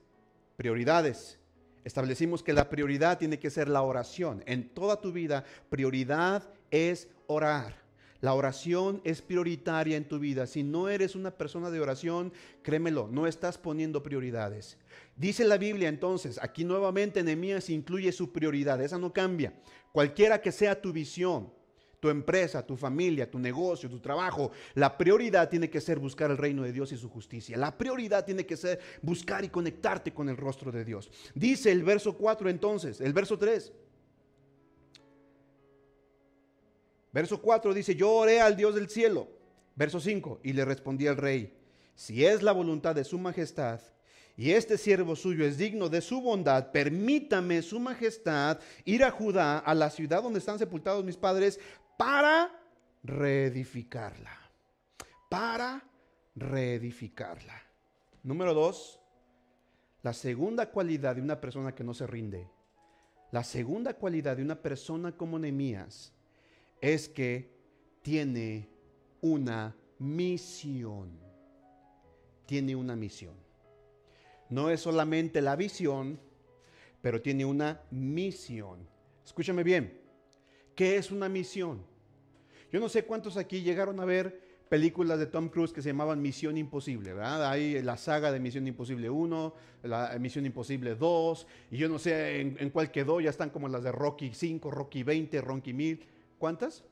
[0.56, 1.38] prioridades.
[1.84, 4.44] Establecimos que la prioridad tiene que ser la oración.
[4.46, 7.88] En toda tu vida, prioridad es orar.
[8.20, 10.48] La oración es prioritaria en tu vida.
[10.48, 14.78] Si no eres una persona de oración, créemelo, no estás poniendo prioridades.
[15.16, 19.54] Dice la Biblia entonces, aquí nuevamente Nehemías incluye su prioridad, esa no cambia.
[19.92, 21.52] Cualquiera que sea tu visión,
[22.00, 26.38] tu empresa, tu familia, tu negocio, tu trabajo, la prioridad tiene que ser buscar el
[26.38, 27.58] reino de Dios y su justicia.
[27.58, 31.10] La prioridad tiene que ser buscar y conectarte con el rostro de Dios.
[31.34, 33.72] Dice el verso 4 entonces, el verso 3.
[37.12, 39.28] Verso 4 dice, yo oré al Dios del cielo.
[39.76, 41.54] Verso 5, y le respondí al rey,
[41.94, 43.80] si es la voluntad de su majestad,
[44.36, 49.60] y este siervo suyo es digno de su bondad, permítame su majestad ir a Judá,
[49.60, 51.60] a la ciudad donde están sepultados mis padres,
[51.98, 52.52] para
[53.04, 54.32] reedificarla.
[55.30, 55.84] Para
[56.36, 57.62] reedificarla.
[58.24, 59.00] Número dos,
[60.04, 62.50] la segunda cualidad de una persona que no se rinde.
[63.32, 66.14] La segunda cualidad de una persona como Nehemías
[66.80, 67.52] es que
[68.02, 68.70] tiene
[69.22, 71.20] una misión.
[72.46, 73.36] Tiene una misión.
[74.50, 76.20] No es solamente la visión,
[77.02, 78.88] pero tiene una misión.
[79.26, 80.07] Escúchame bien,
[80.78, 81.82] ¿qué es una misión?
[82.72, 86.22] Yo no sé cuántos aquí llegaron a ver películas de Tom Cruise que se llamaban
[86.22, 87.50] Misión Imposible, ¿verdad?
[87.50, 92.42] Hay la saga de Misión Imposible 1, la Misión Imposible 2, y yo no sé
[92.42, 96.06] en, cuál quedó, ya están como las de Rocky 5, Rocky 20, Rocky 1000.
[96.38, 96.84] ¿Cuántas?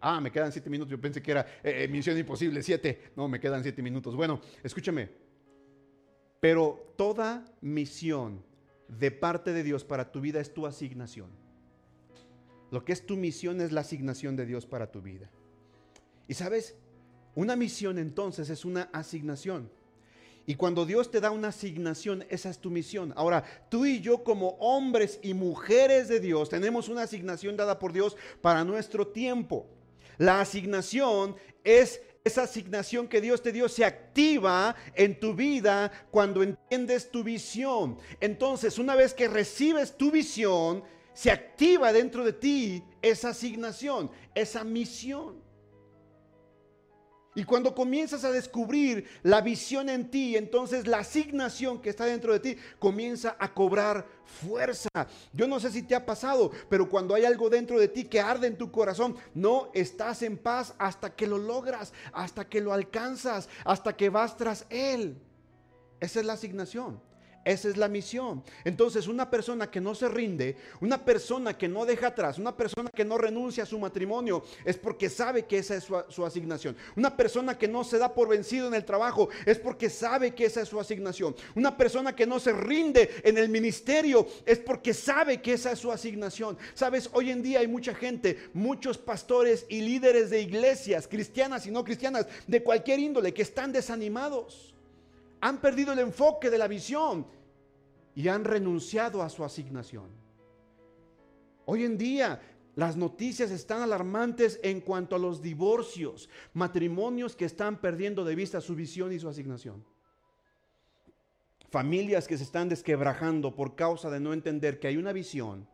[0.00, 3.28] Ah, me quedan 7 minutos, yo pensé que era eh, eh, Misión Imposible 7, no,
[3.28, 4.14] me quedan 7 minutos.
[4.14, 5.08] Bueno, escúchame,
[6.38, 8.42] pero toda misión
[8.88, 11.30] de parte de Dios para tu vida es tu asignación.
[12.70, 15.30] Lo que es tu misión es la asignación de Dios para tu vida.
[16.28, 16.76] Y sabes,
[17.34, 19.70] una misión entonces es una asignación.
[20.46, 23.12] Y cuando Dios te da una asignación, esa es tu misión.
[23.16, 27.92] Ahora, tú y yo como hombres y mujeres de Dios tenemos una asignación dada por
[27.92, 29.66] Dios para nuestro tiempo.
[30.18, 36.42] La asignación es esa asignación que Dios te dio se activa en tu vida cuando
[36.42, 37.98] entiendes tu visión.
[38.20, 44.64] Entonces, una vez que recibes tu visión, se activa dentro de ti esa asignación, esa
[44.64, 45.50] misión.
[47.34, 52.32] Y cuando comienzas a descubrir la visión en ti, entonces la asignación que está dentro
[52.32, 54.88] de ti comienza a cobrar fuerza.
[55.32, 58.20] Yo no sé si te ha pasado, pero cuando hay algo dentro de ti que
[58.20, 62.72] arde en tu corazón, no estás en paz hasta que lo logras, hasta que lo
[62.72, 65.16] alcanzas, hasta que vas tras él.
[66.00, 67.00] Esa es la asignación.
[67.42, 68.42] Esa es la misión.
[68.64, 72.90] Entonces, una persona que no se rinde, una persona que no deja atrás, una persona
[72.94, 76.76] que no renuncia a su matrimonio, es porque sabe que esa es su, asignación.
[76.96, 80.44] Una persona que no se da por vencido en el trabajo, es porque sabe que
[80.44, 81.34] esa es su asignación.
[81.54, 85.78] Una persona que no se rinde en el ministerio, es porque sabe que esa es
[85.78, 86.58] su asignación.
[86.74, 91.70] Sabes, hoy en día hay mucha gente, muchos pastores y líderes de iglesias, cristianas y
[91.70, 94.74] no cristianas, de cualquier índole, que están desanimados
[95.40, 97.26] han perdido el enfoque de la visión
[98.14, 100.10] y han renunciado a su asignación.
[101.64, 102.40] Hoy en día
[102.76, 108.60] las noticias están alarmantes en cuanto a los divorcios, matrimonios que están perdiendo de vista
[108.60, 109.84] su visión y su asignación.
[111.70, 115.68] Familias que se están desquebrajando por causa de no entender que hay una visión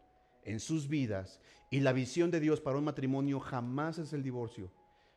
[0.45, 4.71] en sus vidas y la visión de Dios para un matrimonio jamás es el divorcio.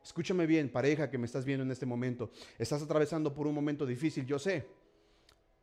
[0.09, 2.31] Escúchame bien, pareja que me estás viendo en este momento.
[2.57, 4.65] Estás atravesando por un momento difícil, yo sé.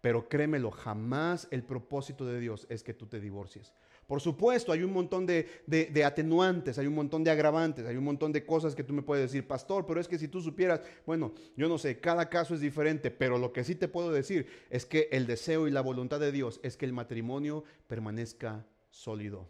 [0.00, 3.72] Pero créemelo, jamás el propósito de Dios es que tú te divorcies.
[4.06, 8.04] Por supuesto, hay un montón de, de, atenuantes, hay un montón de agravantes, hay un
[8.04, 10.80] montón de cosas que tú me puedes decir, pastor, pero es que si tú supieras,
[11.04, 14.46] bueno, yo no sé, cada caso es diferente, pero lo que sí te puedo decir
[14.70, 19.48] es que el deseo y la voluntad de Dios es que el matrimonio permanezca sólido.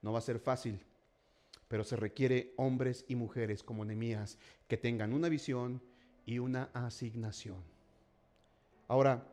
[0.00, 0.80] No va a ser fácil,
[1.70, 5.80] pero se requiere hombres y mujeres como Nehemías que tengan una visión
[6.26, 7.62] y una asignación.
[8.88, 9.24] Ahora,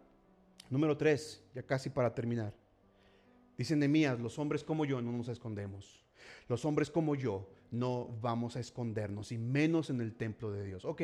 [0.69, 2.54] número tres, ya casi para terminar.
[3.58, 6.06] Dice Nehemías, los hombres como yo no nos escondemos.
[6.47, 10.86] Los hombres como yo no vamos a escondernos, y menos en el templo de Dios.
[10.86, 11.02] Ok,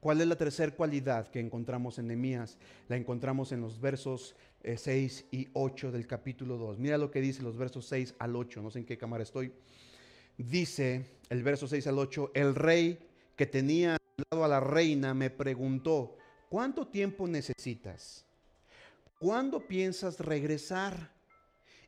[0.00, 2.58] ¿cuál es la tercera cualidad que encontramos en Nehemías?
[2.88, 6.80] La encontramos en los versos 6 eh, y 8 del capítulo 2.
[6.80, 9.52] Mira lo que dice los versos 6 al 8, no sé en qué cámara estoy
[10.36, 12.98] dice el verso 6 al 8, el rey
[13.36, 16.16] que tenía al lado a la reina me preguntó,
[16.48, 18.24] ¿cuánto tiempo necesitas?
[19.18, 21.12] ¿Cuándo piensas regresar?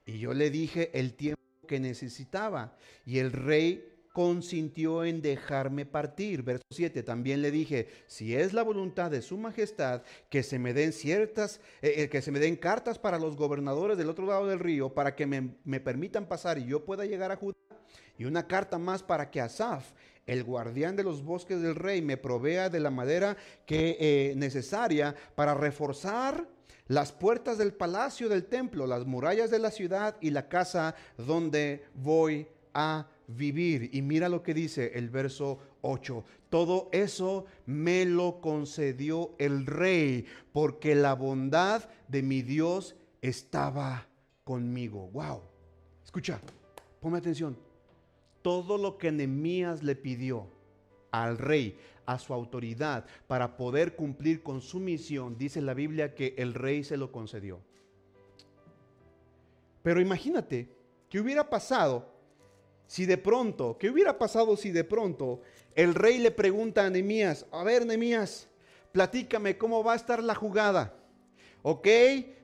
[0.07, 2.77] Y yo le dije el tiempo que necesitaba.
[3.05, 6.43] Y el rey consintió en dejarme partir.
[6.43, 10.73] Verso 7, también le dije, si es la voluntad de su majestad que se me
[10.75, 14.47] den ciertas, eh, eh, que se me den cartas para los gobernadores del otro lado
[14.47, 17.55] del río, para que me, me permitan pasar y yo pueda llegar a Judá,
[18.19, 19.93] y una carta más para que Asaf,
[20.27, 25.15] el guardián de los bosques del rey, me provea de la madera que eh, necesaria
[25.35, 26.47] para reforzar
[26.89, 31.85] las puertas del palacio del templo, las murallas de la ciudad y la casa donde
[31.95, 33.91] voy a vivir.
[33.93, 36.25] Y mira lo que dice el verso 8.
[36.49, 44.09] Todo eso me lo concedió el rey, porque la bondad de mi Dios estaba
[44.45, 45.09] conmigo.
[45.13, 45.43] Wow.
[46.05, 46.41] Escucha,
[47.01, 47.68] ponme atención.
[48.43, 50.47] Todo lo que Nehemías le pidió
[51.11, 56.35] al rey, a su autoridad, para poder cumplir con su misión, dice la Biblia que
[56.39, 57.61] el rey se lo concedió.
[59.83, 60.69] Pero imagínate
[61.09, 62.19] que hubiera pasado
[62.87, 65.43] si de pronto, ¿qué hubiera pasado si de pronto
[65.75, 68.49] el rey le pregunta a Nehemías, a ver Nehemías,
[68.93, 70.95] platícame cómo va a estar la jugada?
[71.63, 71.87] ¿Ok?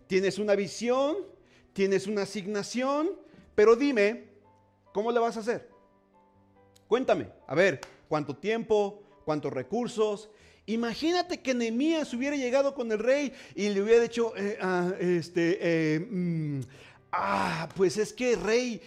[0.06, 1.16] Tienes una visión,
[1.72, 3.10] tienes una asignación,
[3.54, 4.24] pero dime,
[4.92, 5.73] ¿cómo le vas a hacer?
[6.94, 9.02] Cuéntame, a ver, ¿cuánto tiempo?
[9.24, 10.30] ¿Cuántos recursos?
[10.66, 15.58] Imagínate que Nehemías hubiera llegado con el rey y le hubiera dicho, eh, ah, este,
[15.60, 16.60] eh, mm,
[17.10, 18.80] ah, pues es que rey,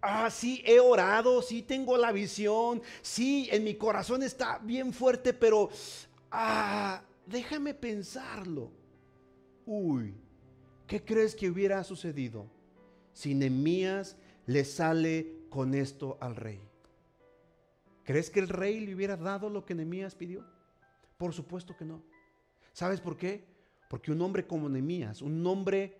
[0.00, 5.34] Ah, sí, he orado, sí tengo la visión, sí, en mi corazón está bien fuerte,
[5.34, 5.68] pero
[6.30, 8.70] ah, déjame pensarlo.
[9.66, 10.14] Uy,
[10.86, 12.46] ¿qué crees que hubiera sucedido
[13.12, 16.69] si Nemías le sale con esto al rey?
[18.10, 20.44] ¿Crees que el rey le hubiera dado lo que Nemías pidió?
[21.16, 22.02] Por supuesto que no.
[22.72, 23.44] ¿Sabes por qué?
[23.88, 25.96] Porque un hombre como Nemías, un hombre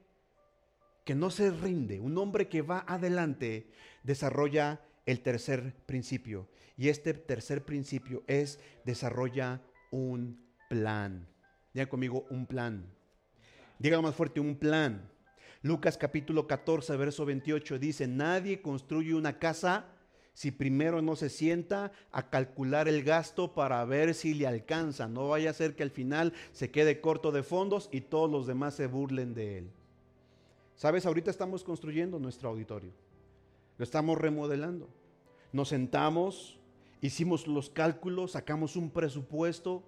[1.04, 3.70] que no se rinde, un hombre que va adelante,
[4.02, 6.48] desarrolla el tercer principio.
[6.76, 11.28] Y este tercer principio es desarrolla un plan.
[11.72, 12.92] Digan conmigo un plan.
[13.78, 15.08] Diga más fuerte, un plan.
[15.62, 19.86] Lucas capítulo 14, verso 28 dice, nadie construye una casa
[20.34, 25.08] si primero no se sienta a calcular el gasto para ver si le alcanza.
[25.08, 28.46] No vaya a ser que al final se quede corto de fondos y todos los
[28.46, 29.70] demás se burlen de él.
[30.76, 32.90] Sabes, ahorita estamos construyendo nuestro auditorio.
[33.76, 34.88] Lo estamos remodelando.
[35.52, 36.58] Nos sentamos,
[37.00, 39.82] hicimos los cálculos, sacamos un presupuesto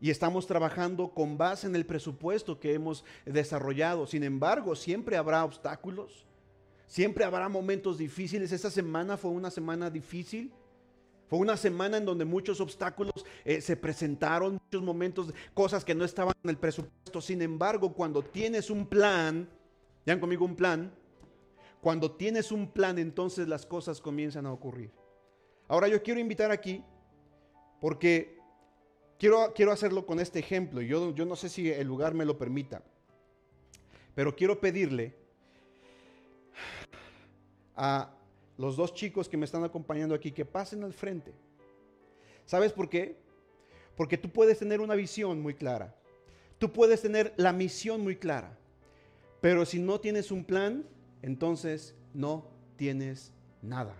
[0.00, 4.06] y estamos trabajando con base en el presupuesto que hemos desarrollado.
[4.06, 6.24] Sin embargo, siempre habrá obstáculos,
[6.86, 8.52] siempre habrá momentos difíciles.
[8.52, 10.52] Esta semana fue una semana difícil.
[11.28, 13.14] Fue una semana en donde muchos obstáculos
[13.44, 17.22] eh, se presentaron, muchos momentos, cosas que no estaban en el presupuesto.
[17.22, 19.48] Sin embargo, cuando tienes un plan,
[20.04, 20.92] ¿Ya conmigo un plan?
[21.80, 24.90] Cuando tienes un plan, entonces las cosas comienzan a ocurrir.
[25.68, 26.82] Ahora yo quiero invitar aquí,
[27.80, 28.38] porque
[29.18, 30.80] quiero, quiero hacerlo con este ejemplo.
[30.80, 32.82] Yo, yo no sé si el lugar me lo permita,
[34.14, 35.16] pero quiero pedirle
[37.76, 38.10] a
[38.56, 41.32] los dos chicos que me están acompañando aquí que pasen al frente.
[42.46, 43.16] ¿Sabes por qué?
[43.96, 45.94] Porque tú puedes tener una visión muy clara.
[46.58, 48.56] Tú puedes tener la misión muy clara.
[49.40, 50.84] Pero si no tienes un plan,
[51.22, 53.96] entonces no tienes nada.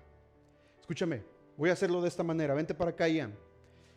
[0.80, 1.22] Escúchame,
[1.56, 2.54] voy a hacerlo de esta manera.
[2.54, 3.34] Vente para acá, Ian.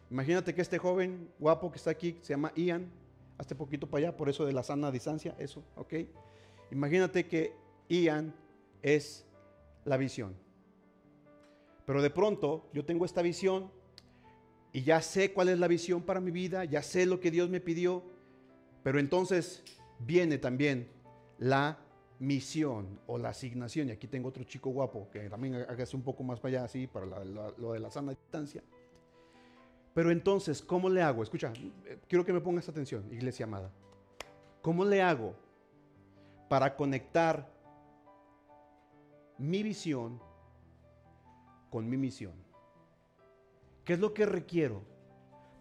[0.09, 2.89] Imagínate que este joven guapo que está aquí se llama Ian.
[3.37, 5.93] Hazte poquito para allá, por eso de la sana distancia, eso, ¿ok?
[6.71, 7.53] Imagínate que
[7.89, 8.33] Ian
[8.85, 9.25] es
[9.83, 10.35] la visión.
[11.87, 13.71] Pero de pronto yo tengo esta visión
[14.71, 17.49] y ya sé cuál es la visión para mi vida, ya sé lo que Dios
[17.49, 18.03] me pidió,
[18.83, 19.63] pero entonces
[19.99, 20.87] viene también
[21.39, 21.79] la
[22.19, 23.89] misión o la asignación.
[23.89, 26.85] Y aquí tengo otro chico guapo que también hágase un poco más para allá, así,
[26.85, 28.61] para lo de la sana distancia.
[29.95, 31.23] Pero entonces, ¿cómo le hago?
[31.23, 31.51] Escucha,
[32.07, 33.71] quiero que me pongas atención, iglesia amada.
[34.61, 35.33] ¿Cómo le hago
[36.49, 37.54] para conectar
[39.37, 40.21] mi visión
[41.69, 42.33] con mi misión?
[43.83, 44.83] ¿Qué es lo que requiero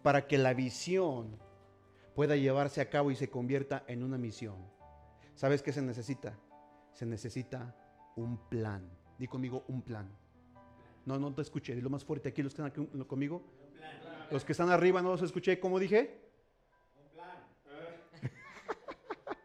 [0.02, 1.38] para que la visión
[2.14, 4.56] pueda llevarse a cabo y se convierta en una misión?
[5.34, 6.38] ¿Sabes qué se necesita?
[6.92, 7.74] Se necesita
[8.16, 8.88] un plan.
[9.18, 10.08] Di conmigo un plan.
[11.04, 11.74] No, no te escuché.
[11.74, 13.42] Dilo más fuerte aquí los que están aquí conmigo.
[14.30, 15.60] Los que están arriba no los escuché.
[15.60, 16.18] ¿Cómo dije?
[16.96, 17.38] Un plan.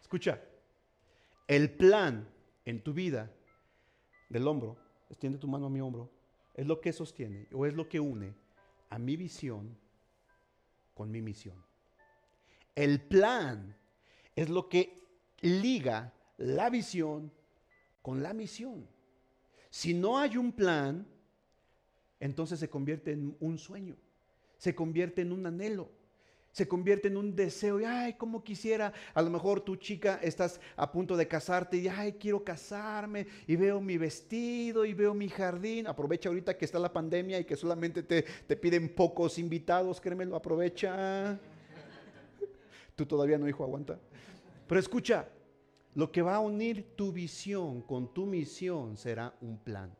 [0.00, 0.40] Escucha.
[1.46, 2.28] El plan
[2.64, 3.30] en tu vida
[4.28, 4.76] del hombro,
[5.08, 6.10] extiende tu mano a mi hombro,
[6.54, 8.34] es lo que sostiene o es lo que une
[8.90, 9.76] a mi visión
[10.94, 11.62] con mi misión.
[12.74, 13.76] El plan
[14.34, 15.04] es lo que
[15.40, 17.32] liga la visión
[18.02, 18.86] con la misión.
[19.70, 21.06] Si no hay un plan,
[22.20, 23.96] entonces se convierte en un sueño,
[24.56, 25.90] se convierte en un anhelo,
[26.52, 27.80] se convierte en un deseo.
[27.80, 28.92] Y, ay, como quisiera.
[29.14, 33.56] A lo mejor tu chica estás a punto de casarte y, ay, quiero casarme y
[33.56, 35.86] veo mi vestido y veo mi jardín.
[35.86, 40.36] Aprovecha ahorita que está la pandemia y que solamente te, te piden pocos invitados, créemelo,
[40.36, 41.38] aprovecha.
[42.96, 43.98] Tú todavía no, hijo, aguanta.
[44.66, 45.28] Pero escucha,
[45.94, 49.96] lo que va a unir tu visión con tu misión será un plan.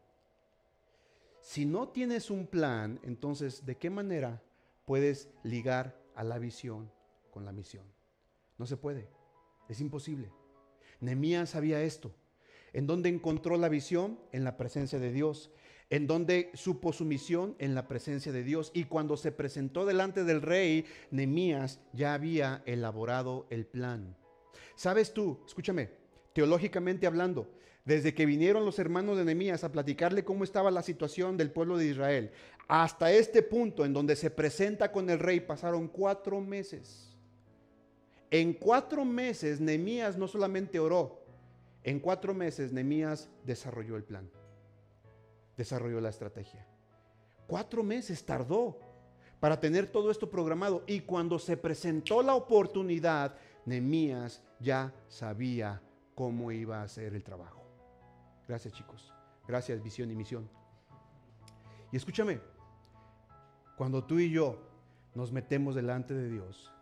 [1.40, 4.42] Si no tienes un plan, entonces, ¿de qué manera
[4.84, 6.90] puedes ligar a la visión
[7.30, 7.84] con la misión?
[8.58, 9.08] No se puede.
[9.68, 10.32] Es imposible.
[11.00, 12.12] Nemías sabía esto.
[12.72, 14.18] ¿En dónde encontró la visión?
[14.32, 15.52] En la presencia de Dios.
[15.90, 17.54] ¿En dónde supo su misión?
[17.60, 18.72] En la presencia de Dios.
[18.74, 24.16] Y cuando se presentó delante del rey, Nemías ya había elaborado el plan.
[24.74, 25.38] ¿Sabes tú?
[25.46, 25.90] Escúchame,
[26.32, 27.48] teológicamente hablando,
[27.88, 31.78] desde que vinieron los hermanos de Nehemías a platicarle cómo estaba la situación del pueblo
[31.78, 32.30] de Israel,
[32.68, 37.16] hasta este punto en donde se presenta con el rey, pasaron cuatro meses.
[38.30, 41.22] En cuatro meses Nehemías no solamente oró,
[41.82, 44.28] en cuatro meses Nehemías desarrolló el plan,
[45.56, 46.66] desarrolló la estrategia.
[47.46, 48.78] Cuatro meses tardó
[49.40, 53.34] para tener todo esto programado y cuando se presentó la oportunidad,
[53.64, 55.80] Nehemías ya sabía
[56.14, 57.57] cómo iba a hacer el trabajo.
[58.48, 59.12] Gracias chicos.
[59.46, 60.48] Gracias visión y misión.
[61.92, 62.40] Y escúchame,
[63.76, 64.58] cuando tú y yo
[65.14, 66.72] nos metemos delante de Dios,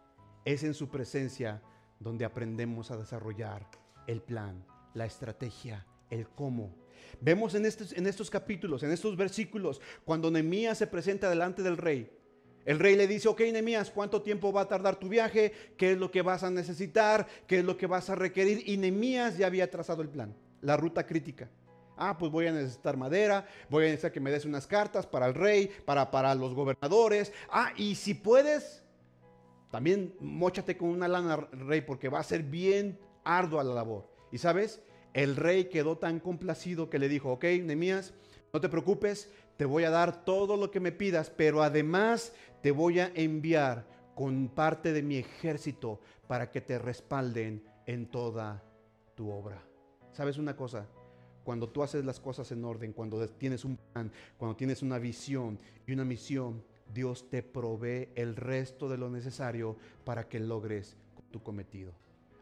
[0.44, 1.60] es en su presencia
[1.98, 3.66] donde aprendemos a desarrollar
[4.06, 4.64] el plan,
[4.94, 6.72] la estrategia, el cómo.
[7.20, 11.76] Vemos en estos, en estos capítulos, en estos versículos, cuando Nehemías se presenta delante del
[11.76, 12.12] rey,
[12.64, 15.52] el rey le dice, ok, Nehemías, ¿cuánto tiempo va a tardar tu viaje?
[15.76, 17.26] ¿Qué es lo que vas a necesitar?
[17.46, 18.68] ¿Qué es lo que vas a requerir?
[18.68, 20.34] Y Nehemías ya había trazado el plan
[20.66, 21.48] la ruta crítica.
[21.96, 25.26] Ah, pues voy a necesitar madera, voy a necesitar que me des unas cartas para
[25.26, 27.32] el rey, para, para los gobernadores.
[27.50, 28.84] Ah, y si puedes,
[29.70, 34.08] también mochate con una lana, rey, porque va a ser bien ardua la labor.
[34.30, 34.82] Y sabes,
[35.14, 38.12] el rey quedó tan complacido que le dijo, ok, Nemías,
[38.52, 42.32] no te preocupes, te voy a dar todo lo que me pidas, pero además
[42.62, 48.62] te voy a enviar con parte de mi ejército para que te respalden en toda
[49.14, 49.62] tu obra.
[50.12, 50.86] ¿Sabes una cosa?
[51.46, 55.60] Cuando tú haces las cosas en orden, cuando tienes un plan, cuando tienes una visión
[55.86, 56.60] y una misión,
[56.92, 60.96] Dios te provee el resto de lo necesario para que logres
[61.30, 61.92] tu cometido.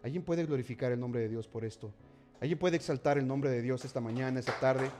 [0.03, 1.93] ¿Alguien puede glorificar el nombre de Dios por esto?
[2.41, 4.91] ¿Alguien puede exaltar el nombre de Dios esta mañana, esta tarde?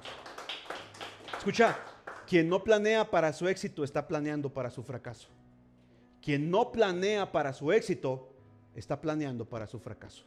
[1.39, 1.79] Escucha,
[2.27, 5.31] quien no planea para su éxito está planeando para su fracaso.
[6.21, 8.29] Quien no planea para su éxito
[8.75, 10.25] está planeando para su fracaso.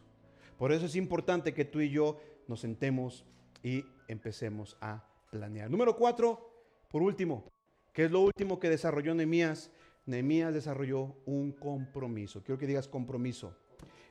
[0.57, 3.23] Por eso es importante que tú y yo nos sentemos
[3.63, 5.69] y empecemos a planear.
[5.69, 6.49] Número cuatro,
[6.89, 7.45] por último,
[7.93, 9.71] ¿qué es lo último que desarrolló Nehemías?
[10.05, 12.41] Nehemías desarrolló un compromiso.
[12.43, 13.55] Quiero que digas compromiso.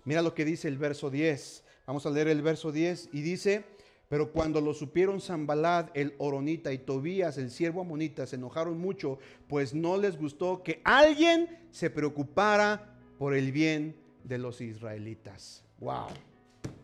[0.05, 1.64] Mira lo que dice el verso 10.
[1.86, 3.64] Vamos a leer el verso 10 y dice,
[4.09, 9.18] pero cuando lo supieron Zambalad, el Oronita y Tobías, el siervo amonita, se enojaron mucho,
[9.49, 15.64] pues no les gustó que alguien se preocupara por el bien de los israelitas.
[15.78, 16.09] Wow.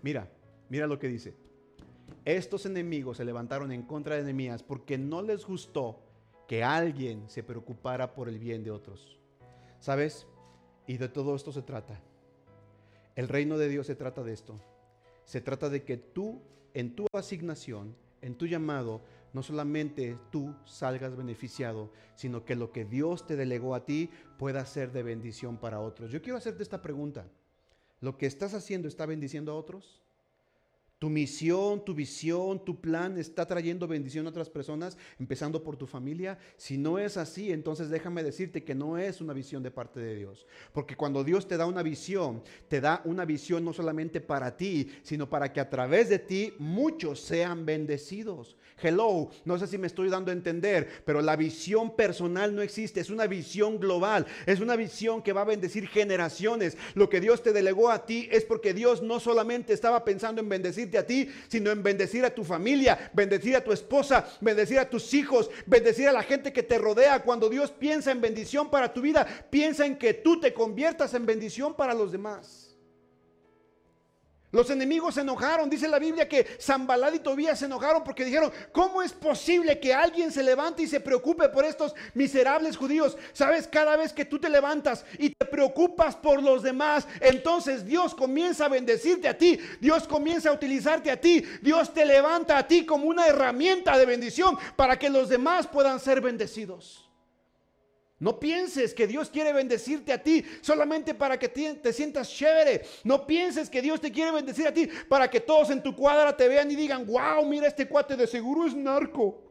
[0.03, 0.29] Mira,
[0.69, 1.42] mira lo que dice.
[2.25, 6.01] Estos enemigos se levantaron en contra de Nehemías porque no les gustó
[6.47, 9.19] que alguien se preocupara por el bien de otros.
[9.81, 10.27] ¿Sabes?
[10.87, 12.01] Y de todo esto se trata.
[13.17, 14.61] El reino de Dios se trata de esto.
[15.25, 16.41] Se trata de que tú,
[16.75, 19.03] en tu asignación, en tu llamado,
[19.33, 24.65] no solamente tú salgas beneficiado, sino que lo que Dios te delegó a ti pueda
[24.67, 26.11] ser de bendición para otros.
[26.11, 27.27] Yo quiero hacerte esta pregunta.
[28.01, 30.03] ¿Lo que estás haciendo está bendiciendo a otros?
[31.03, 35.85] Tu misión, tu visión, tu plan está trayendo bendición a otras personas, empezando por tu
[35.85, 36.39] familia.
[36.57, 40.15] Si no es así, entonces déjame decirte que no es una visión de parte de
[40.15, 40.47] Dios.
[40.73, 44.93] Porque cuando Dios te da una visión, te da una visión no solamente para ti,
[45.03, 48.57] sino para que a través de ti muchos sean bendecidos.
[48.81, 53.01] Hello, no sé si me estoy dando a entender, pero la visión personal no existe,
[53.01, 56.77] es una visión global, es una visión que va a bendecir generaciones.
[56.95, 60.49] Lo que Dios te delegó a ti es porque Dios no solamente estaba pensando en
[60.49, 64.89] bendecir a ti, sino en bendecir a tu familia, bendecir a tu esposa, bendecir a
[64.89, 67.23] tus hijos, bendecir a la gente que te rodea.
[67.23, 71.27] Cuando Dios piensa en bendición para tu vida, piensa en que tú te conviertas en
[71.27, 72.62] bendición para los demás.
[74.53, 75.71] Los enemigos se enojaron.
[75.71, 79.95] Dice la Biblia que Zambalad y Tobías se enojaron porque dijeron, ¿cómo es posible que
[79.95, 83.17] alguien se levante y se preocupe por estos miserables judíos?
[83.33, 88.15] Sabes, cada vez que tú te levantas y te preocupas por los demás, entonces Dios
[88.15, 89.59] comienza a bendecirte a ti.
[89.81, 91.43] Dios comienza a utilizarte a ti.
[91.63, 95.99] Dios te levanta a ti como una herramienta de bendición para que los demás puedan
[95.99, 97.12] ser bendecidos.
[98.23, 102.83] No pienses que Dios quiere bendecirte a ti solamente para que te, sientas chévere.
[103.03, 106.37] No pienses que Dios te quiere bendecir a ti para que todos en tu cuadra
[106.37, 109.51] te vean y digan, wow, mira este cuate de seguro es narco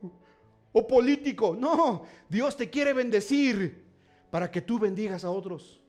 [0.71, 1.53] o político.
[1.53, 3.83] No, Dios te quiere bendecir
[4.29, 5.81] para que tú bendigas a otros.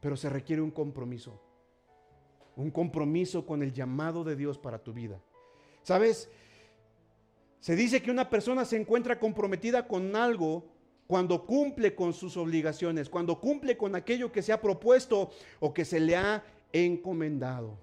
[0.00, 1.42] Pero se requiere un compromiso.
[2.56, 5.18] Un compromiso con el llamado de Dios para tu vida.
[5.82, 6.28] ¿Sabes?
[7.58, 10.76] Se dice que una persona se encuentra comprometida con algo
[11.08, 15.86] cuando cumple con sus obligaciones, cuando cumple con aquello que se ha propuesto o que
[15.86, 17.78] se le ha encomendado.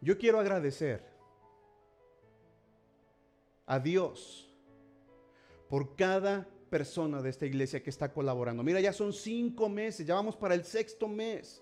[0.00, 1.04] Yo quiero agradecer
[3.66, 4.48] a Dios
[5.68, 8.62] por cada persona de esta iglesia que está colaborando.
[8.62, 11.60] Mira, ya son cinco meses, ya vamos para el sexto mes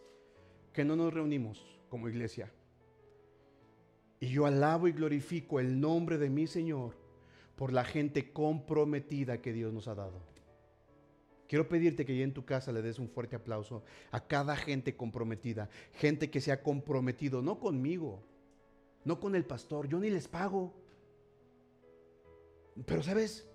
[0.75, 2.53] que no nos reunimos como iglesia.
[4.21, 7.02] Y yo alabo y glorifico el nombre de mi Señor
[7.63, 10.21] por la gente comprometida que Dios nos ha dado.
[11.47, 14.97] Quiero pedirte que ya en tu casa le des un fuerte aplauso a cada gente
[14.97, 18.21] comprometida, gente que se ha comprometido, no conmigo,
[19.05, 20.75] no con el pastor, yo ni les pago.
[22.85, 23.47] Pero sabes,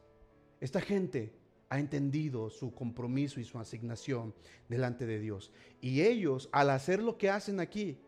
[0.62, 1.34] esta gente
[1.68, 4.34] ha entendido su compromiso y su asignación
[4.70, 5.52] delante de Dios.
[5.82, 8.00] Y ellos, al hacer lo que hacen aquí,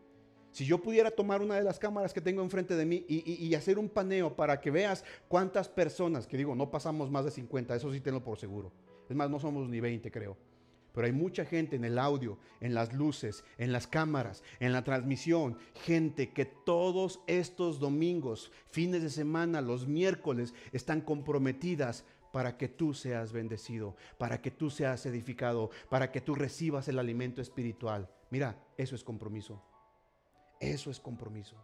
[0.52, 3.78] si yo pudiera tomar una de las cámaras que tengo enfrente de mí y, hacer
[3.78, 7.92] un paneo para que veas cuántas personas, que digo, no pasamos más de 50, eso
[7.92, 8.72] sí tengo por seguro.
[9.08, 10.36] Es más, no somos ni 20 creo.
[10.92, 14.82] Pero hay mucha gente en el audio, en las luces, en las cámaras, en la
[14.82, 15.56] transmisión.
[15.84, 22.94] Gente que todos estos domingos, fines de semana, los miércoles, están comprometidas para que tú
[22.94, 28.08] seas bendecido, para que tú seas edificado, para que tú recibas el alimento espiritual.
[28.30, 29.62] Mira, eso es compromiso.
[30.60, 31.56] Eso es compromiso.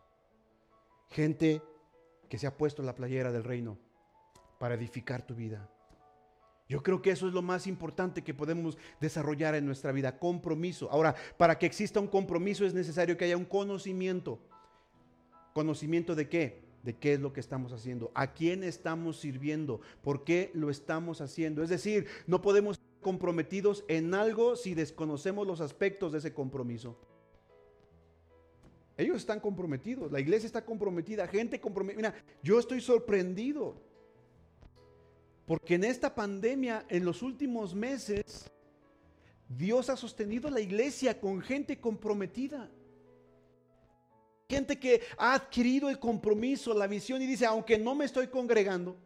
[1.11, 1.63] Gente
[2.29, 3.79] que se ha puesto la playera del reino
[4.59, 5.71] para edificar tu vida.
[6.69, 10.91] Yo creo que eso es lo más importante que podemos desarrollar en nuestra vida, compromiso.
[10.91, 14.41] Ahora, para que exista un compromiso es necesario que haya un conocimiento.
[15.53, 16.65] ¿Conocimiento de qué?
[16.83, 21.21] De qué es lo que estamos haciendo, a quién estamos sirviendo, por qué lo estamos
[21.21, 21.63] haciendo.
[21.63, 26.99] Es decir, no podemos estar comprometidos en algo si desconocemos los aspectos de ese compromiso.
[28.97, 31.97] Ellos están comprometidos, la iglesia está comprometida, gente comprometida.
[31.97, 33.77] Mira, yo estoy sorprendido.
[35.47, 38.51] Porque en esta pandemia, en los últimos meses,
[39.49, 42.71] Dios ha sostenido la iglesia con gente comprometida.
[44.49, 48.97] Gente que ha adquirido el compromiso, la visión y dice, aunque no me estoy congregando,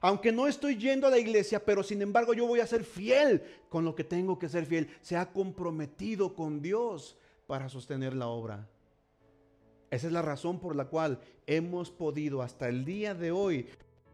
[0.00, 3.42] aunque no estoy yendo a la iglesia, pero sin embargo yo voy a ser fiel
[3.68, 4.88] con lo que tengo que ser fiel.
[5.02, 7.16] Se ha comprometido con Dios
[7.46, 8.68] para sostener la obra.
[9.96, 13.66] Esa es la razón por la cual hemos podido hasta el día de hoy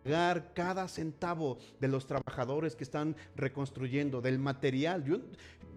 [0.04, 5.02] pagar cada centavo de los trabajadores que están reconstruyendo, del material.
[5.02, 5.16] Yo,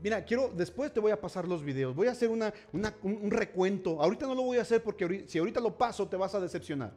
[0.03, 3.99] mira, quiero, después te voy a pasar los videos, voy a hacer una, un, recuento.
[3.99, 6.93] Ahorita no lo voy a hacer porque si ahorita lo paso te vas a decepcionar.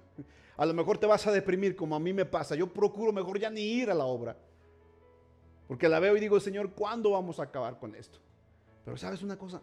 [0.59, 2.57] A lo mejor te vas a deprimir como a mí me pasa.
[2.57, 4.37] Yo procuro mejor ya ni ir a la obra.
[5.67, 8.19] Porque la veo y digo, Señor, ¿cuándo vamos a acabar con esto?
[8.85, 9.63] Pero sabes una cosa,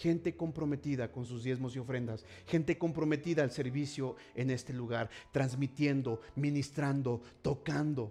[0.00, 6.22] gente comprometida con sus diezmos y ofrendas, gente comprometida al servicio en este lugar, transmitiendo,
[6.36, 8.10] ministrando, tocando.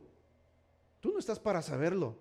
[1.02, 2.16] Tú no estás para saberlo,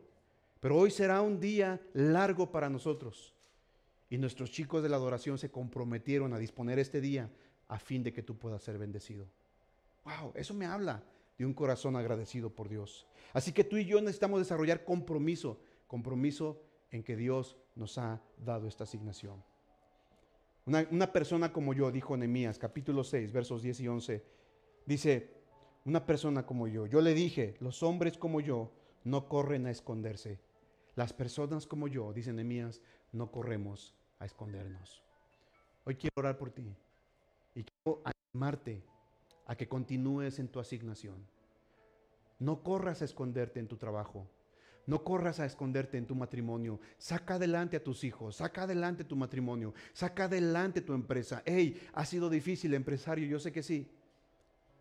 [0.61, 3.35] pero hoy será un día largo para nosotros.
[4.09, 7.29] Y nuestros chicos de la adoración se comprometieron a disponer este día
[7.69, 9.27] a fin de que tú puedas ser bendecido.
[10.05, 11.03] Wow, eso me habla
[11.37, 13.07] de un corazón agradecido por Dios.
[13.35, 16.59] Así que tú y yo necesitamos desarrollar compromiso, compromiso
[16.91, 19.43] en que Dios nos ha dado esta asignación.
[20.69, 24.25] Una, persona como yo, dijo Nehemías, capítulo 6, versos 10 y 11,
[24.85, 25.31] dice,
[25.87, 28.71] una persona como yo, yo le dije, los hombres como yo
[29.03, 30.39] no corren a esconderse.
[30.95, 35.03] Las personas como yo, dice Nehemías, no corremos a escondernos.
[35.85, 36.77] Hoy quiero orar por ti
[37.55, 38.85] y quiero animarte
[39.47, 41.27] a que continúes en tu asignación.
[42.39, 44.29] No corras a esconderte en tu trabajo.
[44.89, 46.81] No corras a esconderte en tu matrimonio.
[46.97, 48.37] Saca adelante a tus hijos.
[48.37, 49.75] Saca adelante tu matrimonio.
[49.93, 51.43] Saca adelante tu empresa.
[51.45, 53.27] Hey, ha sido difícil, empresario.
[53.27, 53.87] Yo sé que sí.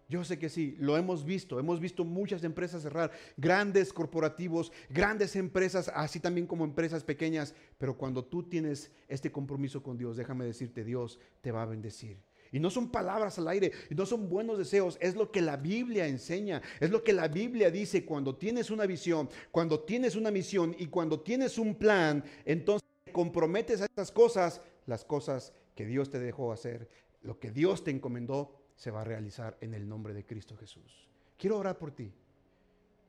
[0.08, 5.36] Yo sé que sí, lo hemos visto, hemos visto muchas empresas cerrar, grandes corporativos, grandes
[5.36, 10.46] empresas, así también como empresas pequeñas, pero cuando tú tienes este compromiso con Dios, déjame
[10.46, 12.18] decirte, Dios te va a bendecir.
[12.52, 15.58] Y no son palabras al aire, y no son buenos deseos, es lo que la
[15.58, 20.32] Biblia enseña, es lo que la Biblia dice cuando tienes una visión, cuando tienes una
[20.32, 25.86] misión y cuando tienes un plan, entonces te comprometes a estas cosas, las cosas que
[25.86, 26.90] Dios te dejó hacer,
[27.22, 31.08] lo que Dios te encomendó, se va a realizar en el nombre de Cristo Jesús.
[31.38, 32.12] Quiero orar por ti.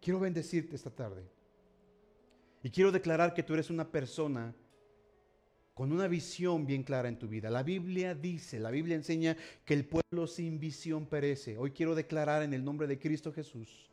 [0.00, 1.24] Quiero bendecirte esta tarde.
[2.62, 4.54] Y quiero declarar que tú eres una persona
[5.78, 7.50] con una visión bien clara en tu vida.
[7.50, 11.56] La Biblia dice, la Biblia enseña que el pueblo sin visión perece.
[11.56, 13.88] Hoy quiero declarar en el nombre de Cristo Jesús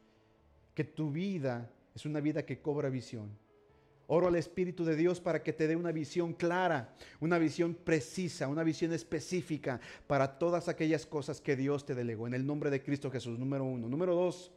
[0.73, 3.29] que tu vida es una vida que cobra visión
[4.07, 8.47] Oro al Espíritu de Dios para que te dé una visión clara, una visión precisa,
[8.47, 12.25] una visión específica para todas aquellas cosas que Dios te delegó.
[12.25, 13.87] En el nombre de Cristo Jesús, número uno.
[13.87, 14.51] Número dos,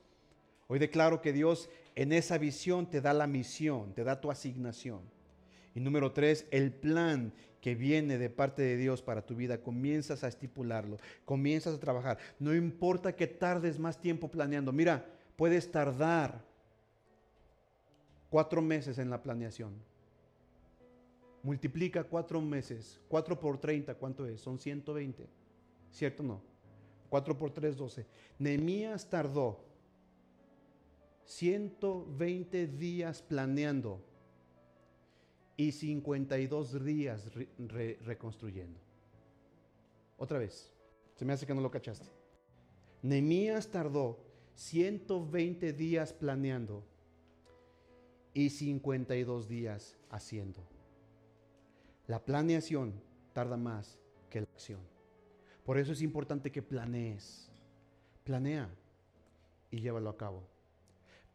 [0.67, 5.18] hoy declaro que Dios en esa visión te da la misión, te da tu asignación.
[5.79, 10.25] Y número tres, el plan que viene de parte de Dios para tu vida, comienzas
[10.25, 12.19] a estipularlo, comienzas a trabajar.
[12.41, 14.73] No importa que tardes más tiempo planeando.
[14.73, 15.07] Mira,
[15.37, 16.49] puedes tardar
[18.31, 19.73] Cuatro meses en la planeación.
[21.43, 23.01] Multiplica cuatro meses.
[23.09, 24.41] Cuatro por treinta, ¿cuánto es?
[24.41, 25.27] Son 120.
[25.91, 26.43] ¿Cierto o no?
[27.09, 28.07] Cuatro por tres, doce.
[28.39, 29.65] Nehemías tardó
[31.25, 34.05] 120 días planeando
[35.59, 37.29] y 52 días
[38.07, 38.79] reconstruyendo.
[40.17, 40.73] Otra vez,
[41.17, 42.07] se me hace que no lo cachaste.
[43.03, 46.85] Nehemías tardó 120 días planeando
[48.33, 50.63] y 52 días haciendo.
[52.07, 52.95] La planeación
[53.33, 53.99] tarda más
[54.31, 54.81] que la acción.
[55.65, 57.51] Por eso es importante que planees.
[58.23, 58.71] Planea
[59.73, 60.58] y llévalo a cabo.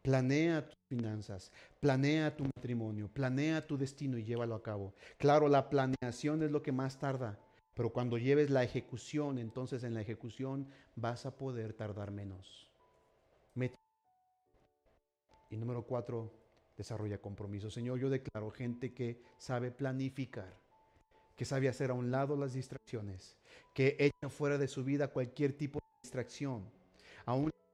[0.04, 1.50] Planea tus finanzas,
[1.80, 4.92] planea tu matrimonio, planea tu destino y llévalo a cabo.
[5.16, 7.38] Claro, la planeación es lo que más tarda,
[7.72, 12.70] pero cuando lleves la ejecución, entonces en la ejecución vas a poder tardar menos.
[15.48, 16.34] Y número cuatro,
[16.76, 17.70] desarrolla compromiso.
[17.70, 20.52] Señor, yo declaro gente que sabe planificar,
[21.34, 23.38] que sabe hacer a un lado las distracciones,
[23.72, 26.68] que echa fuera de su vida cualquier tipo de distracción,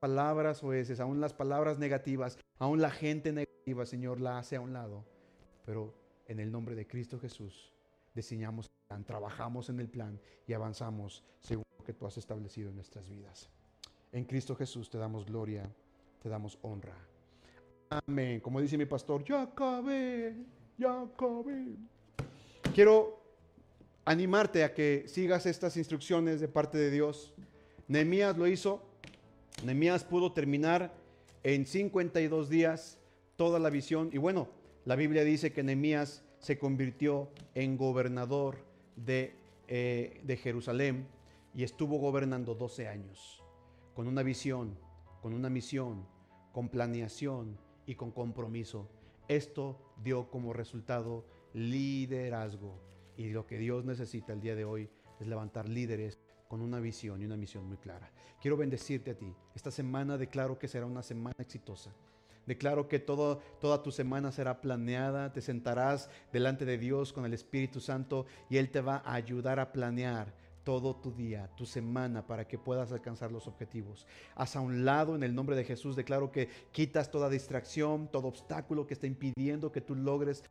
[0.01, 4.72] palabras oeces, aún las palabras negativas, aún la gente negativa, Señor, la hace a un
[4.72, 5.05] lado.
[5.64, 5.94] Pero
[6.26, 7.72] en el nombre de Cristo Jesús,
[8.14, 12.70] diseñamos el plan, trabajamos en el plan y avanzamos según lo que tú has establecido
[12.70, 13.51] en nuestras vidas.
[14.11, 15.70] En Cristo Jesús te damos gloria,
[16.20, 16.96] te damos honra.
[17.90, 18.40] Amén.
[18.40, 20.34] Como dice mi pastor, ya acabé,
[20.78, 21.76] ya acabé.
[22.74, 23.20] Quiero
[24.05, 27.34] animarte a que sigas estas instrucciones de parte de Dios.
[27.88, 28.89] Nehemías lo hizo.
[29.65, 30.95] Nehemías pudo terminar
[31.43, 32.99] en 52 días
[33.37, 34.11] toda la visión.
[34.13, 34.49] Y bueno,
[34.85, 38.65] la Biblia dice que Nehemías se convirtió en gobernador
[38.97, 39.35] de,
[39.69, 41.07] eh, de Jerusalén
[41.55, 43.43] y estuvo gobernando 12 años
[43.95, 44.79] con una visión,
[45.21, 46.07] con una misión,
[46.53, 48.89] con planeación y con compromiso.
[49.29, 52.81] Esto dio como resultado liderazgo.
[53.17, 54.89] Y lo que Dios necesita el día de hoy
[55.21, 56.19] es levantar líderes
[56.51, 58.11] con una visión y una misión muy clara.
[58.42, 59.32] Quiero bendecirte a ti.
[59.55, 61.94] Esta semana declaro que será una semana exitosa.
[62.44, 65.32] Declaro que toda tu semana será planeada.
[65.32, 69.61] Te sentarás delante de Dios con el Espíritu Santo y Él te va a ayudar
[69.61, 70.34] a planear
[70.64, 74.09] todo tu día, tu semana, para que puedas alcanzar los objetivos.
[74.34, 75.94] Haz a un lado en el nombre de Jesús.
[75.94, 80.42] Declaro que quitas toda distracción, todo obstáculo que está impidiendo que tú logres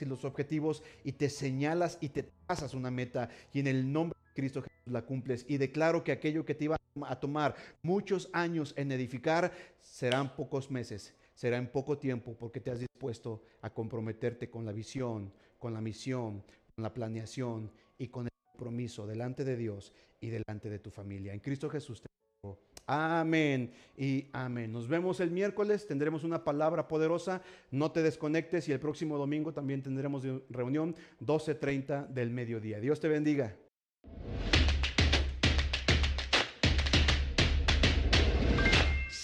[0.00, 4.17] y los objetivos y te señalas y te pasas una meta y en el nombre
[4.38, 8.72] Cristo Jesús la cumples y declaro que aquello que te iba a tomar muchos años
[8.76, 14.48] en edificar serán pocos meses, será en poco tiempo porque te has dispuesto a comprometerte
[14.48, 16.44] con la visión, con la misión,
[16.76, 17.68] con la planeación
[17.98, 21.32] y con el compromiso delante de Dios y delante de tu familia.
[21.32, 22.06] En Cristo Jesús te
[22.40, 24.70] digo, amén y amén.
[24.70, 29.52] Nos vemos el miércoles, tendremos una palabra poderosa, no te desconectes y el próximo domingo
[29.52, 32.78] también tendremos reunión 12.30 del mediodía.
[32.78, 33.56] Dios te bendiga.